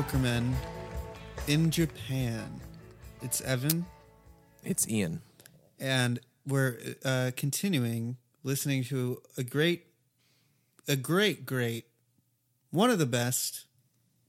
[0.00, 0.54] Welcome back to Jokermen
[1.46, 2.58] in Japan.
[3.20, 3.84] It's Evan,
[4.64, 5.20] It's Ian.
[5.78, 9.88] and we're uh, continuing listening to a great,
[10.88, 11.84] a great, great,
[12.70, 13.66] one of the best,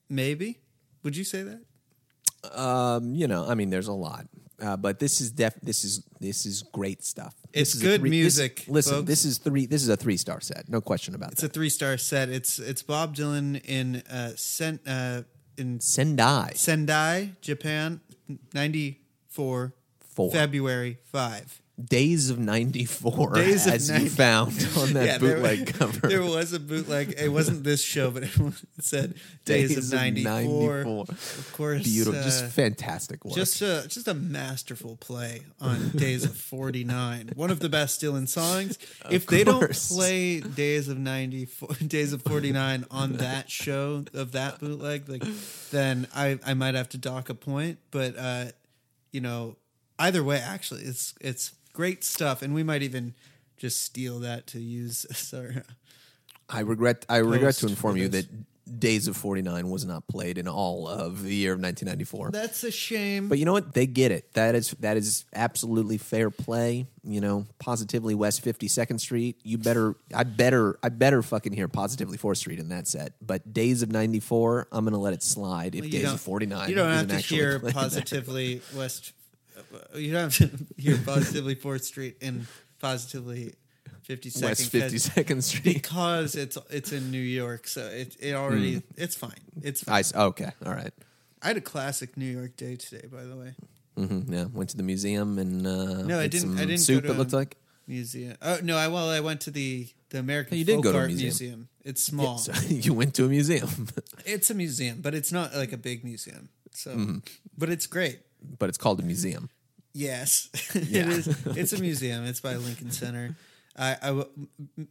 [0.10, 0.60] maybe.
[1.04, 2.60] Would you say that?
[2.60, 4.26] Um, you know, I mean, there's a lot,
[4.62, 5.56] uh, but this is def.
[5.62, 7.34] This is this is great stuff.
[7.54, 9.08] This It's good this- music, listen, folks.
[9.08, 9.68] this is three.
[9.68, 10.68] This is a three star set.
[10.68, 11.34] No question about it.
[11.34, 12.28] It's a three star set.
[12.28, 14.34] It's it's Bob Dylan in uh,
[14.86, 15.22] uh
[15.58, 18.02] in Sendai Sendai, Japan,
[18.54, 20.32] ninety four, Four.
[20.32, 21.62] February five.
[21.90, 26.08] Days of '94, Days of as 90 you found on that Yeah, there- bootleg cover.
[26.08, 27.16] There was a bootleg.
[27.18, 28.32] It wasn't this show, but it
[28.80, 29.16] said
[29.46, 30.82] Days, of '94.
[31.09, 33.36] Of course, Beautiful, uh, just fantastic work.
[33.36, 37.31] just a just a masterful play on Days of '49.
[37.36, 38.78] One of the best Dylan songs.
[39.09, 44.59] if they don't play Days of '94, Days of '49 on that show of that
[44.59, 45.24] bootleg, like
[45.72, 47.80] then I I might have to dock a point.
[47.92, 48.46] But uh,
[49.12, 49.58] you know,
[50.00, 53.14] either way, actually, it's it's great stuff, and we might even
[53.58, 55.62] just steal that to use Sorry.
[56.50, 57.06] I regret.
[57.08, 58.28] I regret to inform you that
[58.80, 62.31] Days of '49 was not played in all of the year of 1994.
[62.31, 63.28] That's a shame.
[63.28, 63.74] But you know what?
[63.74, 64.31] They get it.
[64.34, 66.86] That is that is absolutely fair play.
[67.04, 69.40] You know, positively West Fifty Second Street.
[69.44, 73.14] You better, I better, I better fucking hear positively Fourth Street in that set.
[73.22, 75.76] But Days of '94, I'm gonna let it slide.
[75.76, 77.72] If you Days of '49, You don't have to hear there.
[77.74, 79.12] positively West.
[79.96, 80.50] You don't have to
[80.82, 82.48] hear positively Fourth Street and
[82.80, 83.54] positively
[84.04, 84.50] Fifty Second.
[84.50, 85.74] West Fifty Second Street.
[85.76, 88.80] because it's it's in New York, so it it already Hmm.
[89.04, 89.42] it's fine.
[89.62, 90.04] It's fine.
[90.16, 90.94] I okay, all right.
[91.42, 93.56] I had a classic New York day today, by the way.
[93.98, 97.04] hmm yeah, went to the museum and uh, No, I didn't- I didn't soup.
[97.04, 97.58] go to it looked like.
[97.88, 98.38] Museum.
[98.42, 100.98] Oh no, I well I went to the the American You did Folk go to
[100.98, 101.28] a Art museum.
[101.30, 101.68] museum.
[101.84, 102.38] It's small.
[102.38, 103.88] So you went to a museum,
[104.26, 106.50] It's a museum, but it's not like a big museum.
[106.74, 107.18] So, Mm-hmm.
[107.58, 108.20] but it's great.
[108.60, 109.50] but it's called a museum.
[109.94, 111.02] Yes, Yeah.
[111.02, 111.28] it is.
[111.57, 112.25] It's a museum.
[112.25, 113.35] It's by Lincoln Center.
[113.78, 114.24] I, I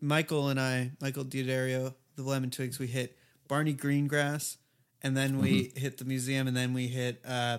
[0.00, 3.16] Michael and I, Michael D'Addario, the Lemon Twigs, we hit
[3.49, 4.56] Barney Greengrass,
[5.03, 5.81] and then we Mm-hmm.
[5.81, 7.59] hit the museum, and then we hit uh,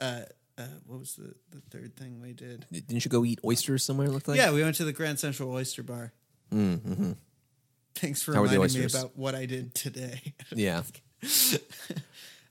[0.00, 0.22] uh,
[0.58, 2.66] uh, what was the, the third thing we did?
[2.70, 4.08] Didn't you go eat oysters somewhere?
[4.08, 4.36] Looked like.
[4.38, 6.12] yeah, we went to the Grand Central Oyster Bar.
[6.52, 7.12] Mm-hmm.
[7.94, 10.34] Thanks for How reminding me about what I did today.
[10.54, 10.82] Yeah.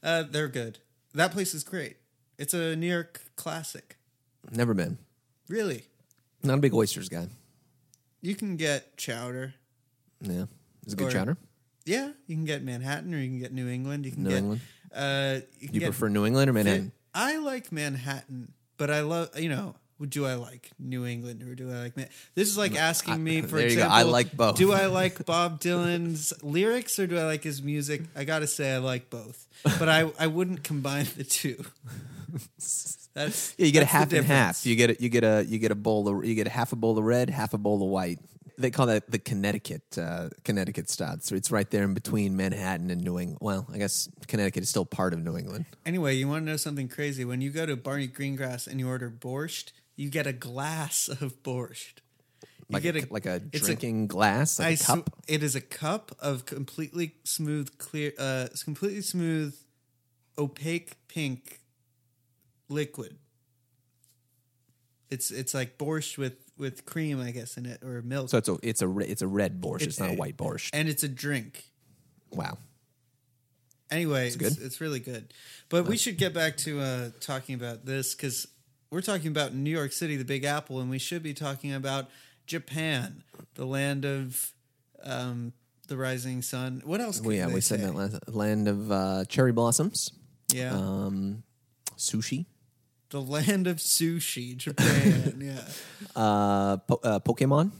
[0.03, 0.79] uh, they're good.
[1.13, 1.97] That place is great.
[2.37, 3.97] It's a New York classic.
[4.51, 4.97] Never been.
[5.47, 5.85] Really,
[6.43, 7.27] Not a big oysters guy.
[8.21, 9.53] you can get chowder.
[10.21, 10.45] Yeah.
[10.83, 11.37] It's a good Or- chowder.
[11.85, 14.05] Yeah, you can get Manhattan or you can get New England.
[14.05, 14.61] You can New get, England.
[14.93, 16.91] Uh, you can You get prefer New England or Manhattan?
[17.15, 19.75] I like Manhattan, but I love you know.
[20.07, 22.47] Do I like New England or do I like Man- this?
[22.47, 23.81] Is like asking me for there you go.
[23.83, 23.97] example.
[23.97, 24.55] I like both.
[24.55, 28.03] Do I like Bob Dylan's lyrics or do I like his music?
[28.15, 31.65] I gotta say I like both, but I I wouldn't combine the two.
[33.19, 34.65] That's Yeah, you get a half and half.
[34.65, 36.71] You get a, you get a you get a bowl of you get a half
[36.71, 38.19] a bowl of red, half a bowl of white.
[38.57, 41.17] They call that the Connecticut uh, Connecticut style.
[41.19, 43.39] So it's right there in between Manhattan and New England.
[43.41, 45.65] Well, I guess Connecticut is still part of New England.
[45.85, 47.25] Anyway, you want to know something crazy?
[47.25, 51.43] When you go to Barney Greengrass and you order borscht, you get a glass of
[51.43, 51.99] borscht.
[52.69, 55.09] You Like get a, like a drinking glass, like a sw- cup.
[55.27, 59.55] it is a cup of completely smooth, clear, uh, completely smooth,
[60.37, 61.59] opaque pink
[62.69, 63.17] liquid.
[65.09, 68.49] It's it's like borscht with with cream, I guess, in it or milk, so it's
[68.49, 69.81] a it's a re- it's a red borscht.
[69.83, 70.69] It's, not a It- white borscht.
[70.73, 71.63] and it's a drink.
[72.31, 72.57] wow.
[73.91, 74.55] Anyway, it's, good.
[74.61, 75.33] it's really good.
[75.67, 78.47] But we should get back to uh, talking about this because
[78.91, 82.07] we're talking about New York City, the Big Apple, and we should be talking about
[82.45, 83.23] Japan,
[83.55, 84.53] the land of
[85.03, 85.53] um,
[85.87, 86.83] the rising sun.
[86.85, 87.19] What else?
[87.19, 90.11] Well, yeah, we said that last, land of uh, cherry blossoms,
[90.53, 91.41] Yeah, um,
[91.97, 92.45] sushi,
[93.09, 95.39] the land of sushi, Japan.
[95.41, 95.61] yeah,
[96.15, 97.71] uh, po- uh, Pokemon.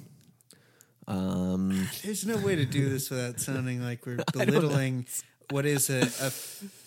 [1.08, 5.08] Um, there's no way to do this without sounding like we're belittling
[5.50, 6.32] what is a, a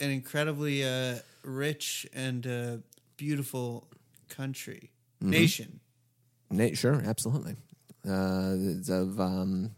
[0.04, 2.76] an incredibly uh, rich and uh,
[3.16, 3.88] beautiful
[4.28, 4.90] country
[5.20, 5.30] Mm-hmm.
[5.30, 5.80] nation.
[6.50, 7.54] Na- sure, absolutely.
[8.04, 9.70] Uh, it's of um,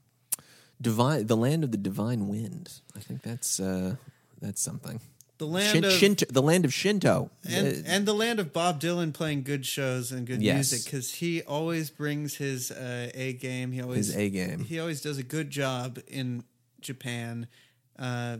[0.80, 2.72] divine, the land of the divine wind.
[2.96, 3.96] I think that's uh,
[4.40, 5.00] that's something.
[5.38, 7.30] The land Shin- of Shinto, the land of Shinto.
[7.48, 10.70] and, Uh, and the land of Bob Dylan playing good shows and good Yes.
[10.70, 13.72] music because he always brings his uh, A game.
[13.72, 14.64] He always His A game.
[14.64, 16.44] He always does a good job in
[16.80, 17.48] Japan,
[17.98, 18.38] uh,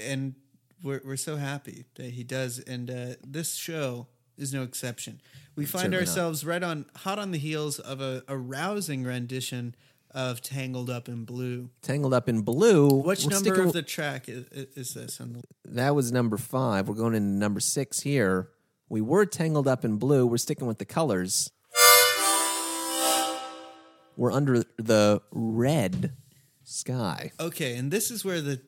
[0.00, 0.34] and
[0.82, 2.58] we're we're so happy that he does.
[2.58, 5.20] And uh, this show is no exception.
[5.54, 6.08] We find Certainly not.
[6.08, 9.74] ourselves right on hot on the heels of a, a rousing rendition
[10.16, 11.68] of Tangled Up in Blue.
[11.82, 12.88] Tangled Up in Blue.
[12.88, 15.20] Which number of the track is, is this?
[15.20, 16.88] On the, That was number five.
[16.88, 18.48] We're going into number six here.
[18.88, 20.26] We were tangled up in blue.
[20.26, 21.50] We're sticking with the colors.
[24.16, 26.14] We're under the red
[26.64, 27.32] sky.
[27.38, 28.60] okay, and this is where the,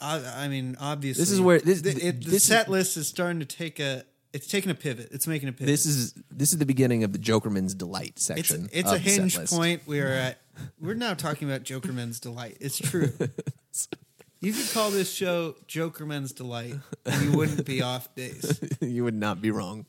[0.00, 2.96] I, I mean, obviously, This is where- this- the, it, the this is- set list
[2.98, 4.04] is starting to take a.
[4.32, 5.08] It's taking a pivot.
[5.12, 5.66] It's making a pivot.
[5.66, 8.68] This is this is the beginning of the Jokerman's delight it's section.
[8.72, 9.82] it's of a hinge point.
[9.86, 10.38] We are at.
[10.80, 12.58] We're now talking about Jokerman's delight.
[12.60, 13.12] It's true.
[14.42, 16.74] You could call this show Jokerman's delight,
[17.06, 18.58] and you wouldn't be off base.
[18.80, 19.86] you would not be wrong.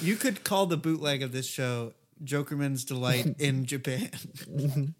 [0.00, 1.92] You could call the bootleg of this show
[2.24, 4.94] Jokerman's delight in Japan.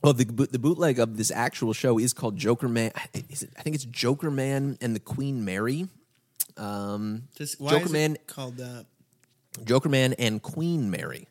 [0.00, 2.92] Well, the the bootleg of this actual show is called Joker Man.
[3.28, 5.88] Is it, I think it's Joker Man and the Queen Mary.
[6.58, 8.86] Um, Just, why Joker is Man, it called that?
[9.64, 11.28] Joker Man, and Queen Mary.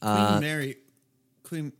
[0.00, 0.76] Queen Mary,
[1.44, 1.72] Queen.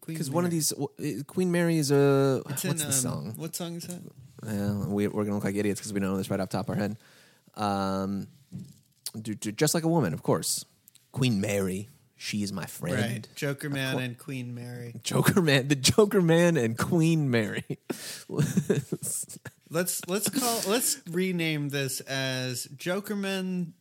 [0.00, 0.58] Queen Because one of Mary.
[0.58, 3.34] these uh, Queen Mary is a It's what's in, the um, song?
[3.36, 4.00] What song is that?
[4.42, 6.56] Well, we, we're gonna look like idiots because we don't know this right off the
[6.58, 6.96] top of our head.
[7.54, 8.26] Um,
[9.20, 10.64] do- do- just like a woman, of course.
[11.12, 12.96] Queen Mary, she is my friend.
[12.96, 14.94] Right, Joker Man and Queen Mary.
[15.04, 17.64] Joker Man, the Joker Man, and Queen Mary.
[19.72, 23.72] Let's let's call let's rename this as Jokerman,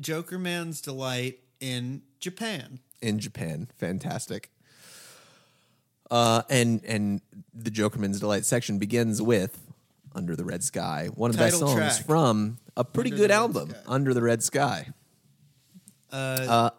[0.00, 2.78] Jokerman's delight in Japan.
[3.02, 3.68] in Japan.
[3.76, 4.50] Fantastic.
[6.10, 7.20] Uh, and and
[7.52, 9.60] the Jokerman's Delight section begins with
[10.14, 12.06] Under the Red Sky, one of the best songs track.
[12.06, 13.78] from a pretty Under good album, Sky.
[13.86, 14.86] Under the Red Sky.
[16.10, 16.14] Uh,
[16.48, 16.70] Uh,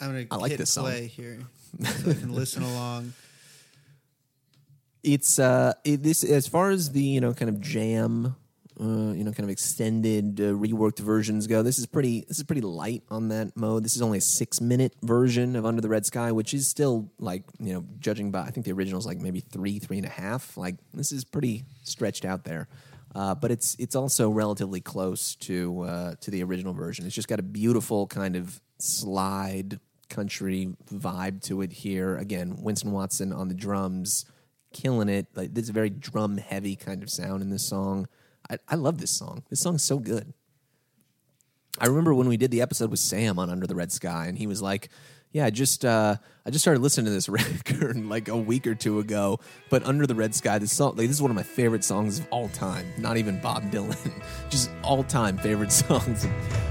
[0.00, 0.84] I'm gonna I like this song.
[0.86, 1.38] play here
[1.84, 3.12] so I can listen along.
[5.06, 8.36] it's uh it, this as far as the you know kind of jam
[8.78, 12.44] uh, you know kind of extended uh, reworked versions go this is pretty this is
[12.44, 15.88] pretty light on that mode this is only a six minute version of under the
[15.88, 19.06] red sky which is still like you know judging by i think the original is
[19.06, 22.68] like maybe three three and a half like this is pretty stretched out there
[23.16, 27.06] uh, but it's it's also relatively close to uh, to the original version.
[27.06, 29.80] It's just got a beautiful kind of slide
[30.10, 32.18] country vibe to it here.
[32.18, 34.26] Again, Winston Watson on the drums,
[34.76, 35.26] killing it.
[35.34, 38.06] Like this very drum heavy kind of sound in this song.
[38.50, 39.42] I, I love this song.
[39.48, 40.32] This song's so good.
[41.78, 44.38] I remember when we did the episode with Sam on Under the Red Sky, and
[44.38, 44.88] he was like,
[45.32, 46.16] "Yeah, I just uh,
[46.46, 50.06] I just started listening to this record like a week or two ago." But Under
[50.06, 52.48] the Red Sky, this song, like this is one of my favorite songs of all
[52.48, 52.86] time.
[52.98, 56.26] Not even Bob Dylan, just all time favorite songs.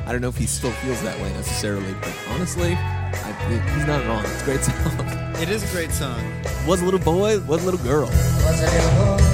[0.06, 4.06] I don't know if he still feels that way necessarily, but honestly, I, he's not
[4.08, 4.24] wrong.
[4.26, 5.25] It's a great song.
[5.38, 6.22] It is a great song.
[6.66, 8.08] was a little boy, was a little girl.
[8.08, 9.25] was a little boy,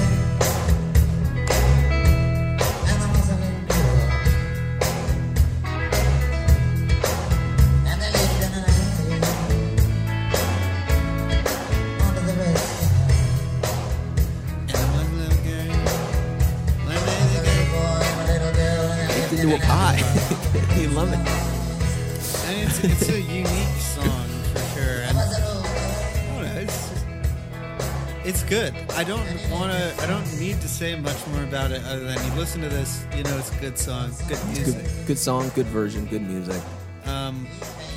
[28.94, 29.94] I don't want to.
[30.02, 33.04] I don't need to say much more about it other than you listen to this.
[33.16, 34.84] You know, it's a good song, good music.
[34.84, 36.60] Good, good song, good version, good music.
[37.06, 37.46] Um,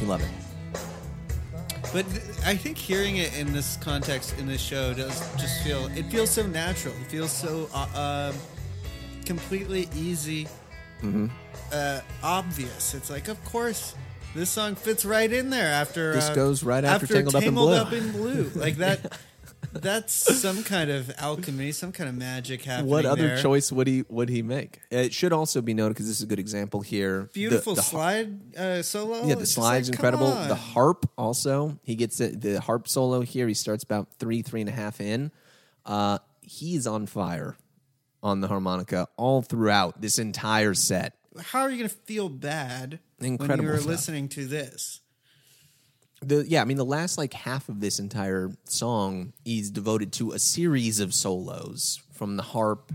[0.01, 0.29] You love it.
[1.93, 5.85] but th- I think hearing it in this context in this show does just feel.
[5.97, 6.93] It feels so natural.
[7.01, 8.39] It feels so uh, um
[9.25, 10.47] completely easy,
[11.73, 12.93] uh, obvious.
[12.93, 13.95] It's like, of course.
[14.33, 17.53] This song fits right in there after This uh, goes right after Tangled Up in
[17.53, 17.73] Blue.
[17.73, 18.51] Up in Blue.
[18.53, 19.17] Like that.
[19.81, 22.89] That's some kind of alchemy, some kind of magic happening.
[22.89, 23.41] What other there.
[23.41, 24.79] choice would he would he make?
[24.89, 27.29] It should also be noted because this is a good example here.
[27.33, 29.27] Beautiful the, slide uh, solo.
[29.27, 30.27] Yeah, the slide's like, incredible.
[30.27, 30.47] on.
[30.47, 31.77] The harp also.
[31.83, 33.47] He gets it, the harp solo here.
[33.47, 35.31] He starts about three, three and a half in.
[35.85, 37.57] Uh, he's on fire
[38.23, 41.13] on the harmonica all throughout this entire set.
[41.39, 43.87] How are you going to feel bad when Incredible you're stuff.
[43.87, 45.01] listening to this?
[46.25, 50.31] The yeah, I mean the last like half of this entire song is devoted to
[50.31, 52.91] a series of solos from the harp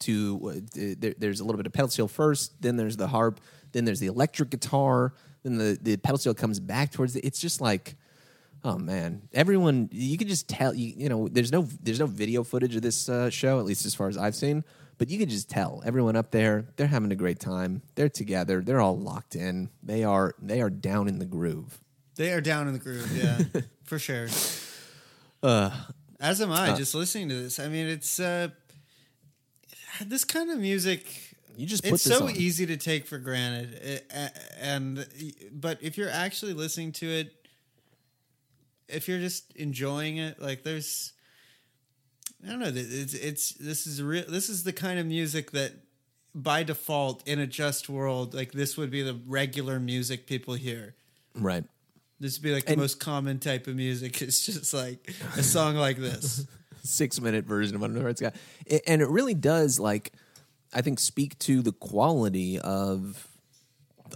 [0.00, 3.40] to uh, there, there's a little bit of pedal steel first, then there's the harp,
[3.72, 7.40] then there's the electric guitar, then the the pedal steel comes back towards the, it's
[7.40, 7.96] just like
[8.64, 12.44] oh man, everyone you could just tell you you know there's no there's no video
[12.44, 14.62] footage of this uh, show at least as far as I've seen,
[14.98, 15.82] but you could just tell.
[15.84, 20.04] Everyone up there they're having a great time, they're together, they're all locked in, they
[20.04, 21.80] are they are down in the groove.
[22.18, 24.28] They are down in the groove, yeah, for sure.
[25.42, 25.70] Uh,
[26.20, 27.58] As am I, uh, just listening to this.
[27.58, 28.48] I mean, it's uh,
[30.04, 31.06] this kind of music.
[31.56, 32.36] You just put it's this so on.
[32.36, 34.12] easy to take for granted, It-
[34.60, 35.06] and
[35.52, 37.34] but if you're actually listening to it
[38.88, 41.12] if you're just enjoying it, like there's,
[42.42, 44.24] I don't know, it's it's this is real.
[44.26, 45.72] This is the kind of music that,
[46.34, 50.94] by default, in a just world, like this would be the regular music people hear.
[51.34, 51.64] Right.
[52.20, 54.20] This would be like And- the most common type of music.
[54.22, 56.46] It's just like a song like this.
[56.82, 58.32] six minute version of Under the Red Sky.
[58.66, 60.12] It- and it really does like
[60.72, 63.26] I think speak to the quality of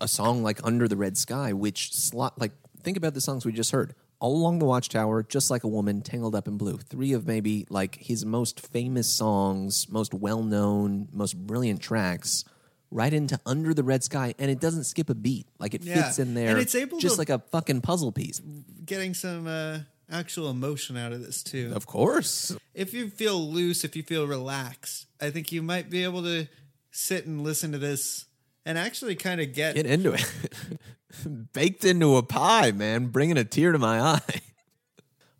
[0.00, 3.52] a song like Under the Red Sky, which slot like think about the songs we
[3.52, 3.94] just heard.
[4.20, 6.76] All along the Watchtower, just like a woman, tangled up in blue.
[6.78, 12.44] Three of maybe like his most famous songs, most well known, most brilliant tracks,
[12.92, 15.46] right into Under the Red Sky, and it doesn't skip a beat.
[15.58, 16.02] Like it Yeah.
[16.04, 18.40] fits in there, And it's able just to- like a fucking puzzle piece.
[18.84, 19.80] Getting some uh,
[20.10, 21.72] actual emotion out of this too.
[21.74, 26.04] Of course, if you feel loose, if you feel relaxed, I think you might be
[26.04, 26.46] able to
[26.90, 28.26] sit and listen to this
[28.66, 30.24] and actually kind of get, get into it.
[31.52, 34.20] Baked into a pie, man, bringing a tear to my eye.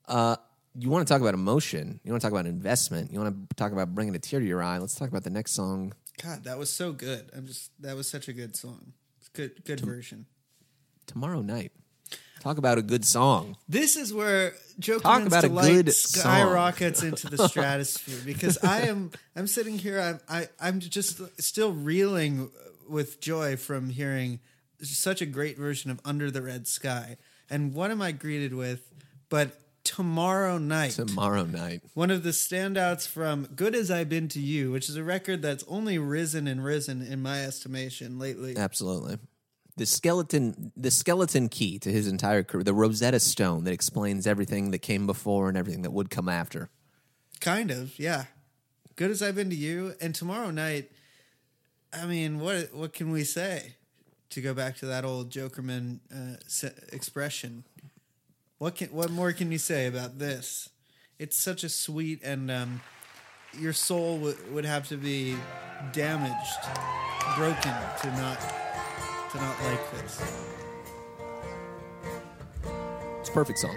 [0.09, 0.37] Uh,
[0.77, 2.01] you want to talk about emotion?
[2.05, 3.13] You want to talk about investment?
[3.13, 4.77] You want to talk about bringing a tear to your eye?
[4.79, 5.95] Let's talk about the next song.
[6.23, 7.31] God, that was so good.
[7.37, 8.92] I'm just that was such a good song.
[9.33, 10.26] Good good version.
[11.07, 11.73] Tomorrow night.
[12.40, 13.57] Talk about a good song.
[13.69, 16.23] This is where Joe Talk about a good song.
[16.23, 21.73] skyrockets into the stratosphere because I am I'm sitting here I'm I, I'm just still
[21.73, 22.50] reeling
[22.88, 24.40] with joy from hearing
[24.83, 27.16] such a great version of Under the Red Sky.
[27.49, 28.90] And what am I greeted with?
[29.28, 30.93] But tomorrow night.
[30.93, 31.83] Tomorrow night.
[31.95, 35.43] One of the standouts from Good As I've Been to You, which is a record
[35.43, 38.57] that's only risen and risen in my estimation lately.
[38.57, 39.19] Absolutely.
[39.77, 44.71] The skeleton, the skeleton key to his entire career, the Rosetta Stone that explains everything
[44.71, 46.69] that came before and everything that would come after.
[47.41, 48.25] Kind of, yeah.
[48.97, 50.91] Good as I've been to you, and tomorrow night.
[51.95, 53.75] I mean, what what can we say?
[54.31, 57.65] To go back to that old Jokerman uh, expression,
[58.62, 60.69] what can what more can you say about this?
[61.19, 62.81] It's such a sweet and um,
[63.59, 65.35] your soul w- would have to be
[65.92, 66.62] damaged,
[67.37, 68.40] broken to not
[69.33, 70.23] to not like this.
[73.19, 73.76] It's a perfect song.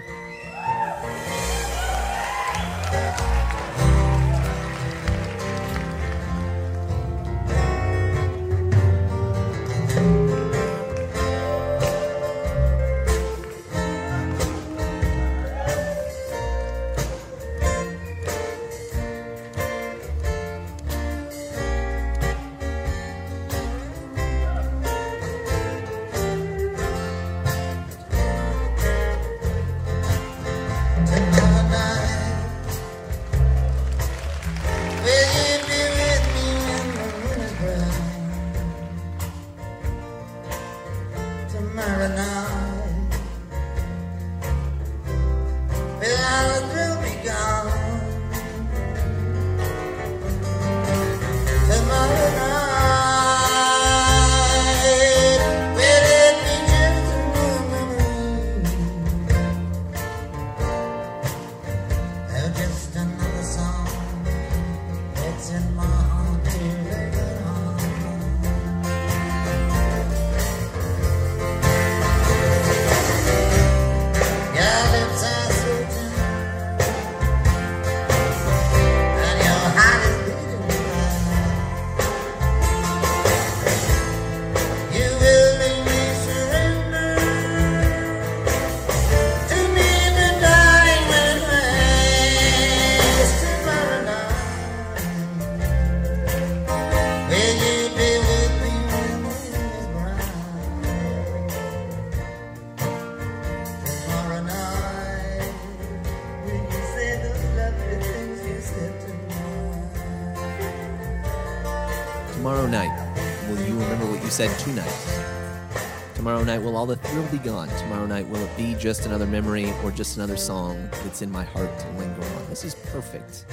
[114.66, 116.14] What you tonight?
[116.14, 117.68] Tomorrow night, will all the thrill be gone?
[117.68, 121.44] Tomorrow night, will it be just another memory or just another song that's in my
[121.44, 122.48] heart to linger on?
[122.48, 123.44] This is perfect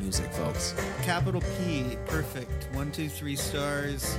[0.00, 0.74] music, folks.
[1.02, 2.68] Capital P, perfect.
[2.72, 4.16] One, two, three stars.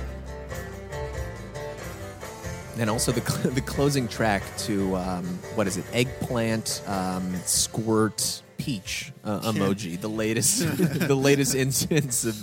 [2.78, 5.24] And also the cl- the closing track to um,
[5.54, 5.86] what is it?
[5.94, 9.98] Eggplant, um, squirt, peach uh, emoji.
[9.98, 10.60] The latest
[11.08, 12.36] the latest instance of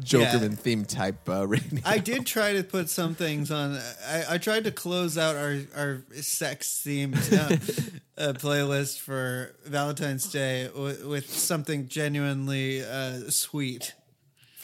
[0.00, 1.80] Jokerman theme type uh, radio.
[1.84, 3.78] I did try to put some things on.
[4.06, 7.16] I, I tried to close out our our sex themed
[8.18, 13.94] uh, uh, playlist for Valentine's Day with, with something genuinely uh, sweet.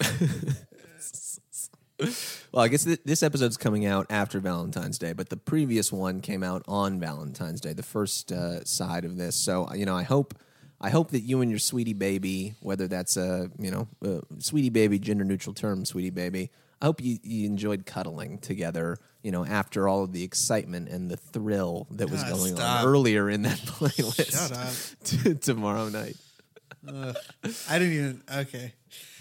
[2.50, 6.20] Well, I guess th- this episode's coming out after Valentine's Day, but the previous one
[6.20, 9.36] came out on Valentine's Day, the first uh, side of this.
[9.36, 10.34] So, you know, I hope
[10.82, 14.70] I hope that you and your sweetie baby, whether that's a you know a sweetie
[14.70, 18.98] baby gender neutral term, sweetie baby, I hope you, you enjoyed cuddling together.
[19.22, 22.80] You know, after all of the excitement and the thrill that was Ah, going stop.
[22.82, 24.32] on earlier in that playlist.
[24.32, 24.74] Shut up.
[25.22, 26.16] to tomorrow night.
[26.88, 28.22] I didn't even.
[28.38, 28.72] Okay.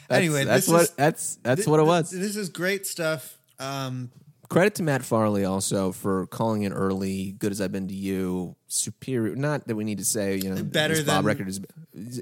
[0.09, 2.09] That's, anyway, that's this what is, that's that's thi- what it was.
[2.09, 3.37] This is great stuff.
[3.59, 4.09] Um,
[4.51, 7.31] Credit to Matt Farley also for calling it early.
[7.39, 9.33] Good as I've been to you, superior.
[9.33, 11.61] Not that we need to say you know Better this Bob than- record is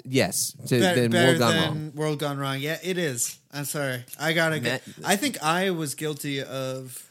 [0.05, 1.91] yes to, be- than better World Gone than Wrong.
[1.95, 2.59] World Gone Wrong.
[2.59, 3.39] Yeah, it is.
[3.51, 4.05] I'm sorry.
[4.19, 4.61] I gotta.
[4.61, 7.03] Matt- I think I was guilty of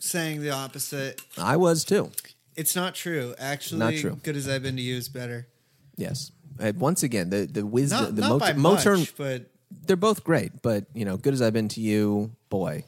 [0.00, 1.22] saying the opposite.
[1.38, 2.10] I was too.
[2.56, 3.32] It's not true.
[3.38, 4.18] Actually, Not true.
[4.24, 5.46] Good as I've been to you is better.
[5.96, 6.32] Yes.
[6.58, 9.50] Uh, once again, the the wisdom, Not, the not Mot- by Motern, much, but
[9.86, 10.62] they're both great.
[10.62, 12.82] But you know, good as I've been to you, boy,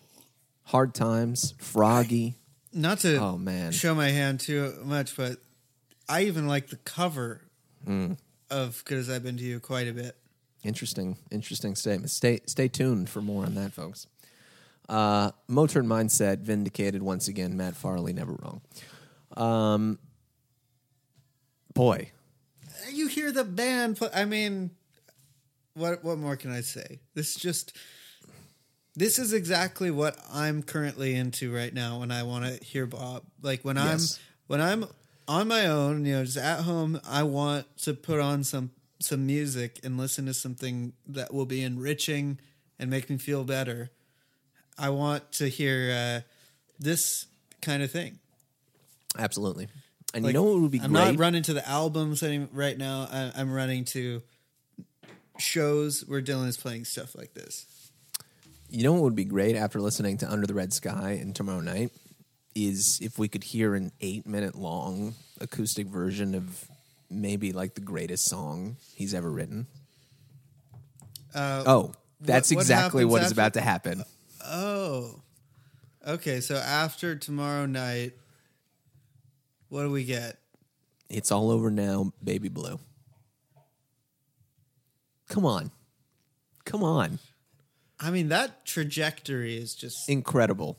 [0.68, 2.36] hard times, Froggy.
[2.72, 3.72] not to Oh, man.
[3.72, 5.38] show my hand too much, but
[6.08, 7.42] I even like the cover
[7.86, 8.18] Mm.
[8.50, 10.16] of "Good as I've Been to You" quite a bit.
[10.64, 12.10] Interesting, interesting statement.
[12.10, 14.06] Stay stay tuned for more on that, folks.
[14.88, 17.56] Uh, Motern mindset vindicated once again.
[17.56, 18.60] Matt Farley never wrong.
[19.36, 19.98] Um,
[21.74, 22.10] boy,
[22.90, 24.08] You hear the band play.
[24.14, 24.70] I mean,
[25.74, 27.00] what what more can I say?
[27.14, 27.76] This just
[28.98, 33.22] this is exactly what I'm currently into right now when I want to hear Bob.
[33.40, 34.18] Like when Yes.
[34.18, 34.84] I'm when I'm
[35.28, 39.26] on my own, you know, just at home, I want to put on some some
[39.26, 42.40] music and listen to something that will be enriching
[42.78, 43.90] and make me feel better.
[44.76, 46.20] I want to hear uh,
[46.80, 47.26] this
[47.62, 48.18] kind of thing.
[49.18, 49.68] absolutely.
[50.14, 51.04] And Like, you know what would be I'm great?
[51.12, 53.06] not running to the albums any, right now.
[53.10, 54.22] I, I'm running to
[55.38, 57.66] shows where Dylan is playing stuff like this.
[58.70, 61.60] You know what would be great after listening to Under the Red Sky and Tomorrow
[61.60, 61.90] Night
[62.54, 66.68] is if we could hear an eight minute long acoustic version of
[67.10, 69.66] maybe like the greatest song he's ever written.
[71.34, 74.04] Uh, Oh, that's what exactly happens what is after- about to happen.
[74.44, 75.22] oh,
[76.06, 76.40] okay.
[76.40, 78.12] So after tomorrow night,
[79.68, 80.38] what do we get?
[81.08, 82.78] It's all over now, baby blue.
[85.28, 85.70] Come on.
[86.64, 87.18] Come on.
[88.00, 90.08] I mean, that trajectory is just.
[90.08, 90.78] Incredible.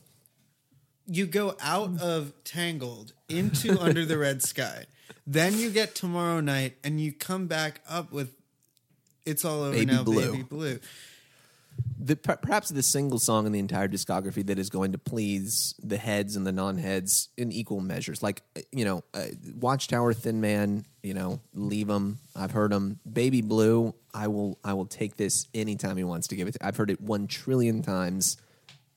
[1.06, 4.86] You go out of Tangled into Under the Red Sky,
[5.26, 8.34] then you get tomorrow night, and you come back up with.
[9.26, 10.30] It's all over Baby now, Blue.
[10.32, 10.78] baby blue.
[12.02, 15.98] The, perhaps the single song in the entire discography that is going to please the
[15.98, 18.22] heads and the non-heads in equal measures.
[18.22, 19.26] Like uh, you know, uh,
[19.58, 20.86] Watchtower, Thin Man.
[21.02, 22.18] You know, leave them.
[22.34, 23.00] I've heard them.
[23.10, 23.94] Baby Blue.
[24.14, 24.58] I will.
[24.64, 26.52] I will take this anytime he wants to give it.
[26.52, 26.66] To.
[26.66, 28.36] I've heard it one trillion times.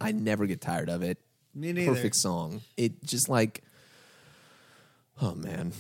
[0.02, 1.18] I never get tired of it.
[1.54, 1.94] Me neither.
[1.94, 2.62] Perfect song.
[2.78, 3.64] It just like.
[5.22, 5.74] Oh man,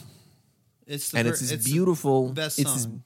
[0.85, 3.03] It's the and fir- it's this the beautiful best it's this, song.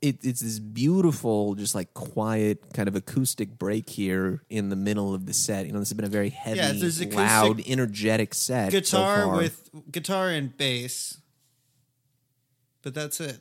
[0.00, 5.14] It, it's this beautiful just like quiet kind of acoustic break here in the middle
[5.14, 5.66] of the set.
[5.66, 9.24] You know this has been a very heavy Yeah, acoustic loud energetic set so guitar
[9.24, 9.36] far.
[9.36, 11.18] with guitar and bass,
[12.82, 13.40] but that's it.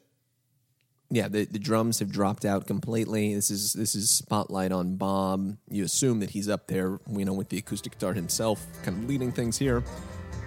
[1.10, 3.34] yeah the, the drums have dropped out completely.
[3.36, 5.56] This is this is spotlight on bob.
[5.69, 9.10] You assume that he's up there you know with the acoustic guitar himself kind of
[9.10, 9.84] leading things here.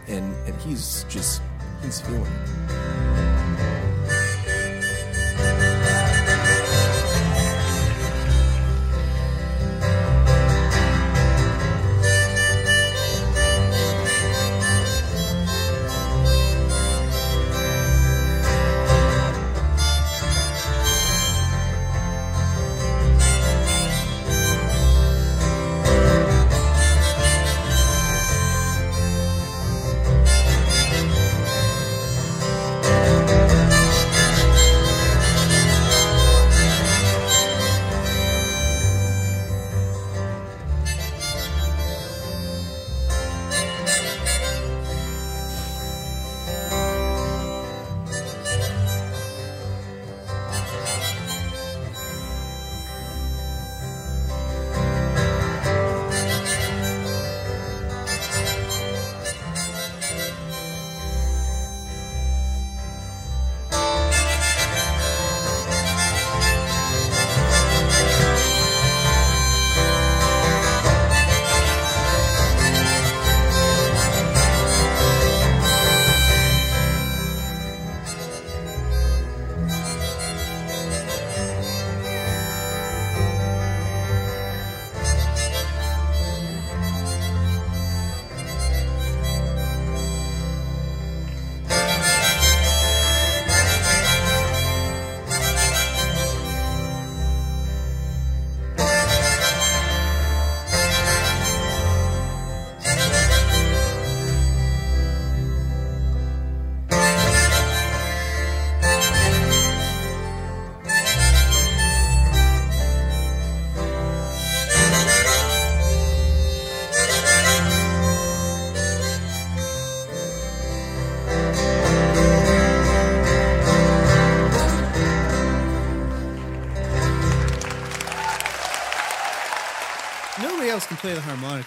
[0.08, 1.40] And and he's just
[1.82, 3.15] he's feeling it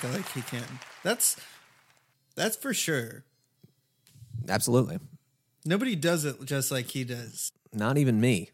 [0.02, 0.80] harmonica like he can.
[1.04, 1.38] That's
[2.36, 3.24] that's for sure.
[4.48, 5.00] Absolutely.
[5.66, 7.52] Nobody does it just like he does.
[7.74, 8.52] Not even me.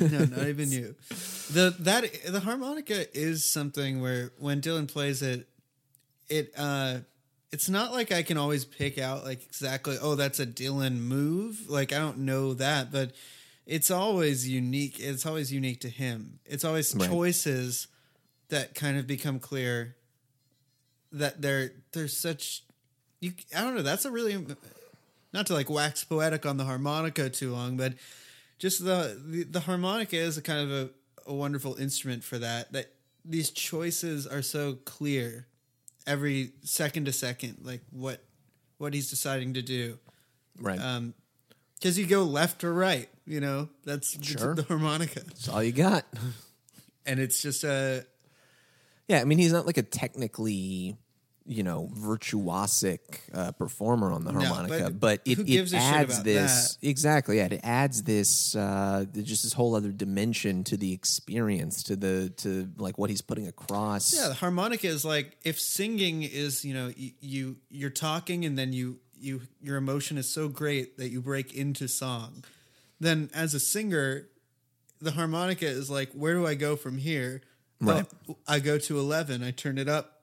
[0.00, 0.94] No, not even you.
[1.52, 5.48] The that the harmonica is something where when Dylan plays it,
[6.28, 6.98] it uh
[7.52, 11.68] it's not like I can always pick out like exactly, oh, that's a Dylan move.
[11.68, 13.12] Like I don't know that, but
[13.66, 14.96] it's always unique.
[14.98, 16.38] It's always unique to him.
[16.44, 17.08] It's always Right.
[17.08, 17.86] choices
[18.52, 19.96] that kind of become clear
[21.10, 22.62] that they're they're such
[23.20, 24.46] you I don't know, that's a really
[25.32, 27.94] not to like wax poetic on the harmonica too long, but
[28.58, 32.72] just the the, the harmonica is a kind of a, a wonderful instrument for that.
[32.72, 32.92] That
[33.24, 35.46] these choices are so clear
[36.06, 38.22] every second to second, like what
[38.78, 39.98] what he's deciding to do.
[40.58, 40.80] Right.
[40.80, 41.14] Um,
[41.74, 44.54] because you go left or right, you know that's the- Sure.
[44.54, 46.04] the harmonica, That's all you got.
[47.06, 48.04] and it's just a
[49.08, 50.96] Yeah, I mean, he's not like a technically,
[51.44, 52.98] you know, virtuosic
[53.34, 56.24] uh, performer on the No, harmonica, but but, it, who it a shit adds about
[56.24, 57.38] this exactly.
[57.38, 62.30] Yeah, it adds this uh, just this whole other dimension to the experience, to the
[62.38, 64.14] to like what he's putting across.
[64.14, 68.56] Yeah, the harmonica is like if singing is you know you, you you're talking and
[68.56, 72.44] then you you your emotion is so great that you break into song.
[73.00, 74.28] Then as a singer,
[75.00, 77.42] the harmonica is like where do I go from here?
[77.86, 78.06] Right.
[78.28, 79.42] Oh, I go to eleven.
[79.42, 80.20] I turn it up.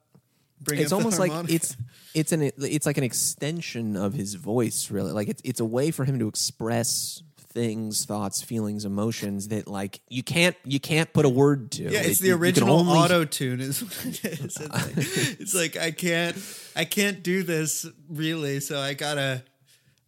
[0.61, 1.77] Bring it's almost like it's
[2.13, 5.89] it's an it's like an extension of his voice really like it's it's a way
[5.91, 11.23] for him to express things thoughts feelings emotions that like you can't you can't put
[11.25, 13.61] a word to yeah, it's It- the you- you can original only- auto tune.
[13.61, 14.57] Is what it is.
[14.57, 14.93] It's like,
[15.39, 16.37] it's like I can't
[16.75, 19.43] I can't do this really, so I gotta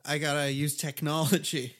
[0.05, 1.75] I gotta use technology.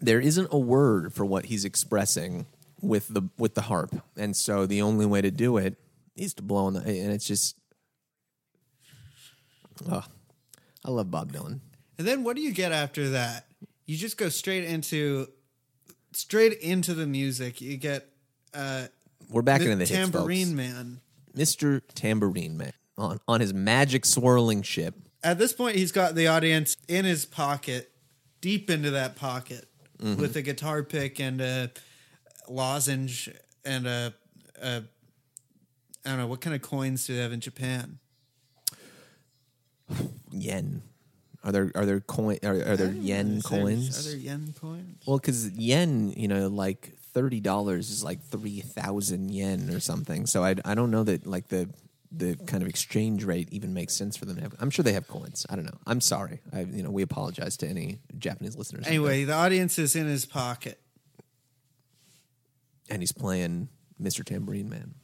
[0.00, 2.46] there isn't a word for what he's expressing
[2.82, 5.76] with the with the harp and so the only way to do it
[6.16, 7.56] is to blow on the and it's just
[9.90, 10.04] oh
[10.84, 11.60] i love bob dylan
[11.98, 13.46] And then what do you get after that?
[13.86, 15.28] You just go straight into
[16.12, 17.60] straight into the music.
[17.60, 18.08] You get
[18.54, 18.86] uh
[19.30, 20.56] we're back into the tambourine folks.
[20.56, 21.00] man.
[21.36, 26.26] mr tambourine man on on his magic swirling ship At this point he's got the
[26.26, 27.92] audience in his pocket,
[28.40, 29.68] deep into that pocket
[30.02, 30.20] Mm-hmm.
[30.20, 31.70] with a guitar pick and a
[32.52, 33.30] lozenge
[33.64, 34.14] and a,
[34.62, 34.82] a
[36.04, 37.98] I don't know what kind of coins do they have in Japan?
[40.30, 40.82] yen
[41.44, 45.02] are there are there coin are, are there yen there- coins Are there yen coins?
[45.06, 50.26] well because yen you know like thirty dollars is like three thousand yen or something
[50.26, 51.68] so I, I don't know that like the
[52.10, 54.92] the kind of exchange rate even makes sense for them to have i'm sure they
[54.92, 58.56] have coins i don't know i'm sorry i you know we apologize to any japanese
[58.56, 58.86] listeners.
[58.86, 60.78] Anyway, the audience is in his pocket.
[62.92, 63.68] And he's playing
[64.00, 64.94] mr tambourine man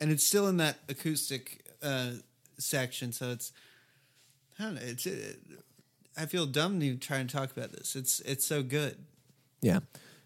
[0.00, 2.10] and it's still in that acoustic uh,
[2.58, 3.12] section.
[3.12, 3.52] So it's,
[4.58, 4.80] I don't know.
[4.84, 5.38] It's, it,
[6.16, 7.94] I feel dumb to try and talk about this.
[7.94, 8.96] It's it's so good.
[9.60, 9.80] Yeah,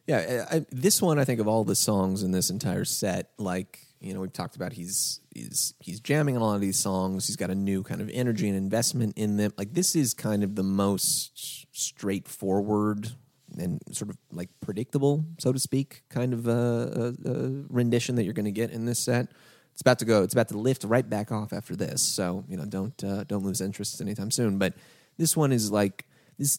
[0.07, 0.47] yeah.
[0.51, 4.15] I, this one, I think, of all the songs in this entire set, like you
[4.15, 7.27] know, we've talked about, he's he's he's jamming on a lot of these songs.
[7.27, 9.53] He's got a new kind of energy and investment in them.
[9.59, 13.11] Like this is kind of the most straightforward
[13.59, 18.25] and sort of like predictable, so to speak, kind of uh, uh, uh, rendition that
[18.25, 19.29] you're going to get in this set.
[19.73, 20.23] It's about to go.
[20.23, 22.03] It's about to lift right back off after this.
[22.03, 24.59] So you know, don't uh, don't lose interest anytime soon.
[24.59, 24.75] But
[25.17, 26.07] this one is like
[26.39, 26.59] this.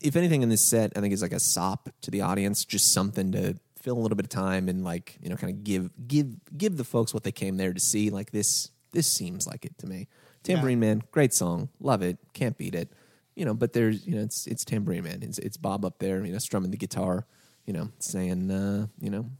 [0.00, 2.92] If anything in this set, I think is like a sop to the audience, just
[2.92, 5.90] something to fill a little bit of time and like you know, kind of give
[6.06, 8.10] give give the folks what they came there to see.
[8.10, 10.08] Like this, this seems like it to me.
[10.42, 12.92] Tambourine Man, great song, love it, can't beat it.
[13.40, 15.22] You know, but there's you know, it's it's Tambourine Man.
[15.22, 17.24] It's it's Bob up there, you know, strumming the guitar,
[17.64, 19.30] you know, saying, uh, you know,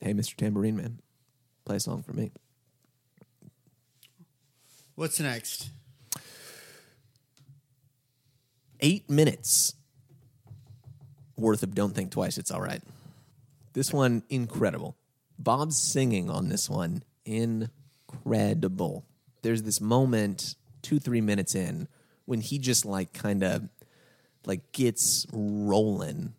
[0.00, 0.34] hey, Mr.
[0.34, 0.98] Tambourine Man,
[1.66, 2.32] play a song for me.
[4.94, 5.68] What's next?
[8.82, 9.74] eight minutes
[11.36, 12.82] worth of Don't Think Twice, It's All Right.
[13.74, 14.96] This one, incredible.
[15.38, 19.04] Bob's singing on this one, incredible.
[19.42, 21.88] There's this moment, two, three minutes in,
[22.24, 23.68] when he just like kind of
[24.46, 26.32] like gets rolling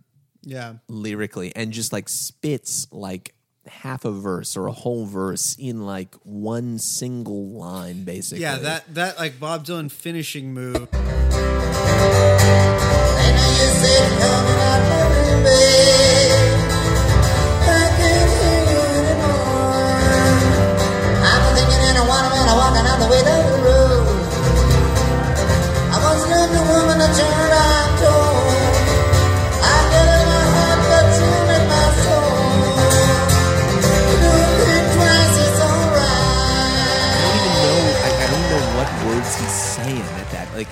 [0.43, 3.33] Yeah, lyrically and just like spits like
[3.65, 8.41] half a verse or a whole verse in like one single line, basically.
[8.41, 8.57] yeah.
[8.57, 10.89] That that like Bob Dylan finishing move.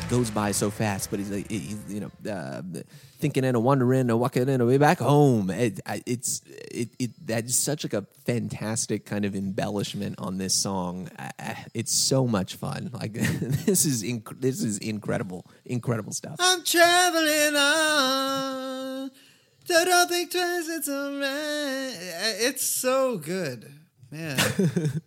[0.09, 2.61] Goes by so fast, but he's like, he's, you know, uh,
[3.19, 5.49] thinking and a wondering, a walking and a way back home.
[5.49, 10.53] It, I- it's it, it that's such like a fantastic kind of embellishment on this
[10.53, 11.09] song.
[11.17, 12.91] I- I- It's so much fun.
[12.93, 13.13] Like
[13.65, 16.35] this is inc- this is incredible, incredible stuff.
[16.39, 19.11] I'm traveling on.
[19.65, 20.67] So don't think twice.
[20.69, 22.37] It's alright.
[22.39, 23.71] It's so good,
[24.11, 24.37] man.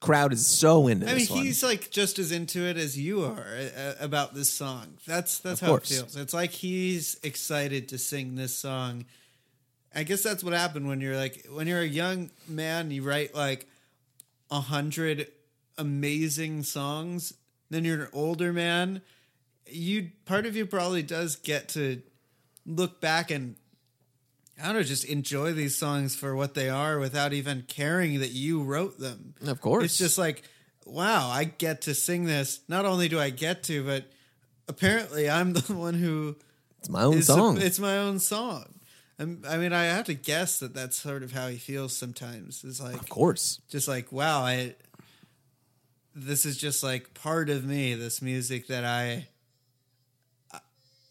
[0.00, 1.44] Crowd is so into I mean, this one.
[1.44, 3.44] he's like just as into it as you are
[3.76, 4.94] uh, about this song.
[5.06, 5.90] That's that's Of how course.
[5.90, 6.16] it feels.
[6.16, 9.04] It's like he's excited to sing this song.
[9.94, 13.34] I guess that's what happened when you're like when you're a young man, you write
[13.34, 13.68] like
[14.50, 15.26] a hundred
[15.76, 17.34] amazing songs.
[17.68, 19.02] Then you're an older man.
[19.66, 22.00] You part of you probably does get to
[22.64, 23.56] look back and
[24.62, 28.30] I don't know, just enjoy these songs for what they are without even caring that
[28.30, 29.34] you wrote them.
[29.46, 29.84] Of course.
[29.84, 30.42] It's just like,
[30.84, 32.60] wow, I get to sing this.
[32.68, 34.04] Not only do I get to, but
[34.68, 36.36] apparently I'm the one who
[36.78, 37.60] it's my own song.
[37.60, 38.64] it's my own song.
[39.18, 42.64] I'm, I mean, I have to guess that that's sort of how he feels sometimes.
[42.64, 43.60] It's like, of course.
[43.68, 44.74] just like, wow, I.
[46.14, 47.94] This is just like part of me.
[47.94, 49.28] This music that I.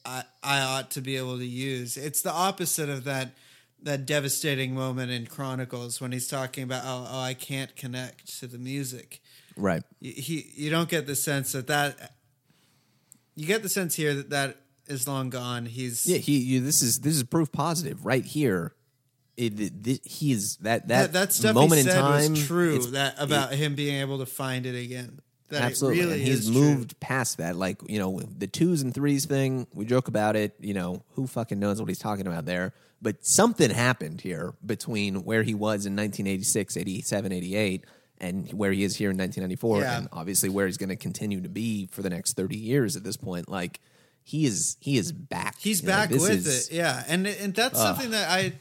[0.10, 1.98] I I ought to be able to use.
[1.98, 3.32] It's the opposite of that
[3.84, 8.48] that devastating moment in Chronicles when he's talking about oh, oh I can't connect to
[8.48, 9.22] the music
[9.56, 9.84] Right.
[10.02, 12.14] he you don't get the sense that that
[13.36, 16.40] you get the sense here that that is long gone he's Yeah, he.
[16.40, 18.74] You, this is this is proof positive right here.
[19.38, 22.48] It, it, thi- he is that that that, that stuff moment he in time was
[22.48, 26.48] true that about him being able to find it again that absolutely, really and he's
[26.48, 26.62] is true.
[26.62, 27.56] moved past that.
[27.56, 29.68] Like you know, the twos and threes thing.
[29.74, 30.56] We joke about it.
[30.60, 32.74] You know, who fucking knows what he's talking about there?
[33.02, 37.86] But something happened here between where he was in 1986, 87, 88,
[38.20, 39.98] and where he is here in 1994, Yeah.
[40.00, 43.04] and obviously where he's going to continue to be for the next 30 years at
[43.06, 43.48] this point.
[43.48, 43.80] Like
[44.22, 45.56] he is, he is back.
[45.60, 48.54] he's You back this with is- it yeah and and that's something that i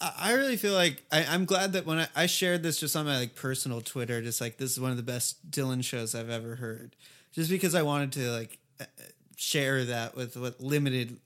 [0.00, 3.06] I really feel like I, I'm glad that when I, I shared this just on
[3.06, 6.30] my like personal Twitter, just like this is one of the best Dylan shows I've
[6.30, 6.94] ever heard,
[7.32, 8.84] just because I wanted to like uh,
[9.36, 11.18] share that with what limited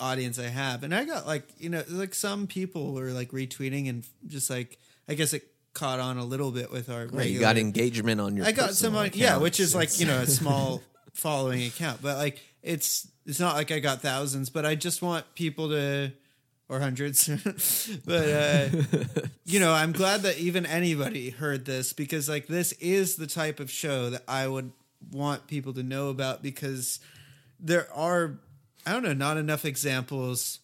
[0.00, 3.88] audience I have, and I got like you know like some people were like retweeting
[3.88, 7.40] and just like I guess it caught on a little bit with our Yeah, you
[7.40, 8.46] got engagement on your.
[8.46, 12.16] I got some someone, yeah, which is like you know a small following account, but
[12.16, 16.12] like it's it's not like I got thousands, but I just want people to
[16.68, 17.28] or hundreds,
[18.04, 18.68] but uh,
[19.44, 23.60] you know I'm glad that even anybody heard this because like this is the type
[23.60, 24.72] of show that I would
[25.12, 26.98] want people to know about because
[27.60, 28.38] there are
[28.84, 30.60] I don't know not enough examples.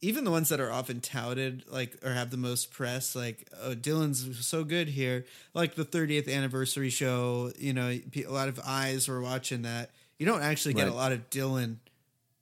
[0.00, 3.74] Even the ones that are often touted like or have the most press like oh
[3.74, 5.26] dylan's so good here.
[5.54, 9.90] Like the 30th anniversary show you know a lot of eyes were watching that.
[10.18, 10.92] You don't actually get Right.
[10.92, 11.76] a lot of dylan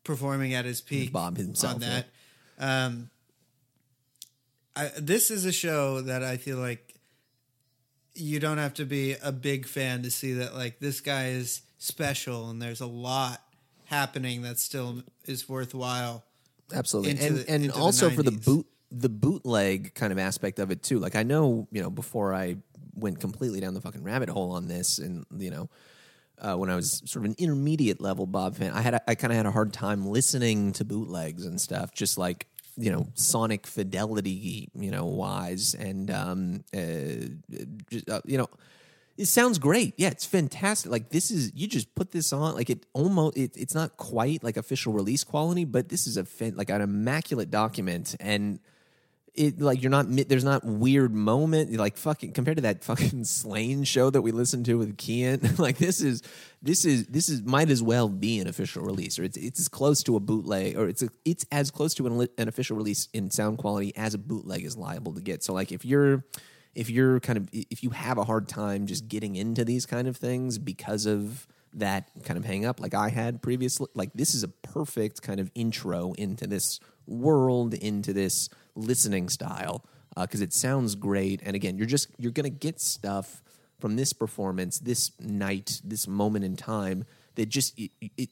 [0.05, 2.07] performing at his peak Bob himself, on that
[2.59, 3.11] um
[4.75, 6.95] I, this is a show that i feel like
[8.15, 11.63] you don't have to be a big fan to see that like this guy is
[11.79, 13.43] special and there's a lot
[13.85, 16.25] happening that still is worthwhile
[16.75, 17.13] absolutely.
[17.13, 20.71] and the- and into the also for the boot the bootleg kind of aspect of
[20.71, 20.99] it too.
[21.01, 22.57] Like i know you know before i
[22.95, 25.69] went completely down the fucking rabbit hole on this and you know
[26.41, 29.15] uh, when I was sort of an intermediate level Bob fan, I had a, I
[29.15, 32.47] kind of had a hard time listening to bootlegs and stuff, just like
[32.77, 37.59] you know sonic fidelity, you know, wise, and um, uh,
[37.91, 38.49] just, uh, you know,
[39.17, 39.95] it sounds great.
[39.97, 40.91] Yeah, it's fantastic.
[40.91, 44.45] Like this is you just put this on like it almost it, it's not quite
[44.45, 48.61] like official release quality, but this is a fan, like an immaculate document and
[49.37, 53.85] it like you're not there's not weird moment like fucking compared to that fucking Slain
[53.85, 56.23] show that we listened to with Kian like this is
[56.63, 59.69] this is this is might as well be an official release or it's it's as
[59.69, 63.09] close to a bootleg or it's a, it's as close to an, an official release
[63.13, 65.45] in sound quality as a bootleg is liable to get.
[65.45, 66.25] So like if you're
[66.75, 70.09] if you're kind of if you have a hard time just getting into these kind
[70.09, 74.35] of things because of that kind of hang up like I had previously like this
[74.35, 79.85] is a perfect kind of intro into this world into this listening style
[80.17, 81.41] because it sounds great.
[81.45, 83.43] And again you're just you're gonna get stuff
[83.79, 88.31] from this performance this night this moment in time that just it, it,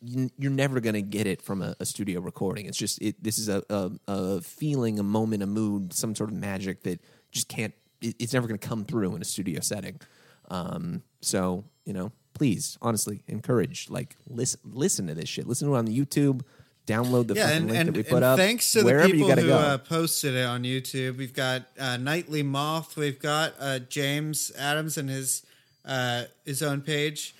[0.00, 2.66] you, you're never gonna get it from a, a studio recording.
[2.66, 6.30] It's just it this is a, a, a feeling a moment a mood some sort
[6.30, 7.00] of magic that
[7.32, 10.00] just can't it, it's never gonna come through in a studio setting.
[10.48, 15.46] Um, so you know please honestly encourage like listen listen to this shit.
[15.46, 16.42] Listen to it on YouTube
[16.86, 18.38] download the yeah, fucking and, link and, that we put up.
[18.38, 19.58] thanks to the people who go.
[19.58, 21.18] uh, posted it on YouTube.
[21.18, 22.96] We've got uh, Nightly Moth.
[22.96, 25.44] We've got uh, James Adams and his
[25.84, 27.34] uh, his own page.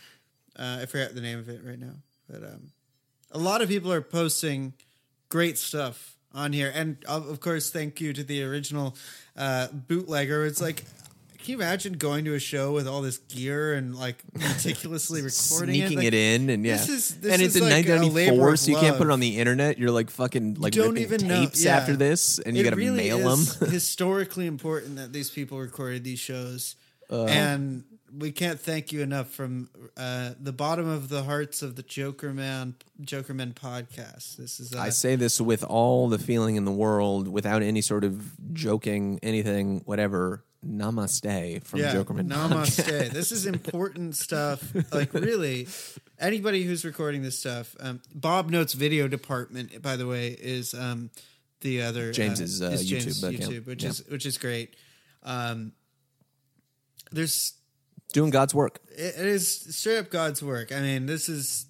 [0.59, 1.95] Uh, I forgot the name of it right now,
[2.29, 2.73] but um,
[3.31, 4.73] a lot of people are posting
[5.29, 8.97] great stuff on here, and of of course, thank you to the original
[9.37, 10.45] uh, bootlegger.
[10.45, 10.85] It's like.
[11.47, 15.77] Can you imagine going to a show with all this gear and like meticulously recording
[15.77, 18.43] Sneaking Like, it in, and yeah, this is- this and it's in like a labor
[18.43, 19.79] 1994, so you can't put it on the internet.
[19.79, 21.77] You're like fucking like don't ripping even know- tapes yeah.
[21.77, 23.47] after this, and you got to really mail them.
[23.71, 26.75] historically important that these people recorded these shows,
[27.11, 27.27] Uh-huh.
[27.27, 31.85] and we can't thank you enough from uh, the bottom of the hearts of the
[31.85, 34.37] Joker Man Jokermen podcast.
[34.37, 37.83] This is uh, I say this with all the feeling in the world, without any
[37.83, 40.43] sort of joking, anything, whatever.
[40.65, 42.29] Namaste from yeah, Jokerman.
[42.29, 43.11] Namaste.
[43.13, 44.63] this is important stuff.
[44.93, 45.69] Like really,
[46.19, 47.77] anybody who's recording this stuff.
[47.81, 51.11] Um, Bob Notes video department, by the way, is um,
[51.61, 53.39] the other James's, uh, is James YouTube.
[53.39, 53.91] YouTube, which Yeah.
[53.91, 54.77] is which is great.
[55.23, 55.73] Um,
[57.13, 57.55] there's
[58.13, 58.81] Doing God's work.
[58.97, 60.73] it it is straight up God's work.
[60.73, 61.67] I mean, this is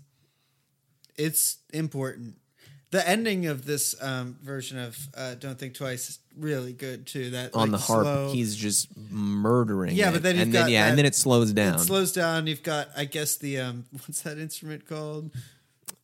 [1.16, 2.36] it's important.
[2.92, 7.30] The ending of this um, version of uh, "Don't Think Twice" is really good too.
[7.30, 9.96] That on like, the harp, slow- he's just murdering.
[9.96, 10.12] Yeah, it.
[10.12, 11.74] but then you've and got then yeah, that- and then it slows down.
[11.74, 12.46] It slows down.
[12.46, 15.30] You've got, I guess, the um, what's that instrument called?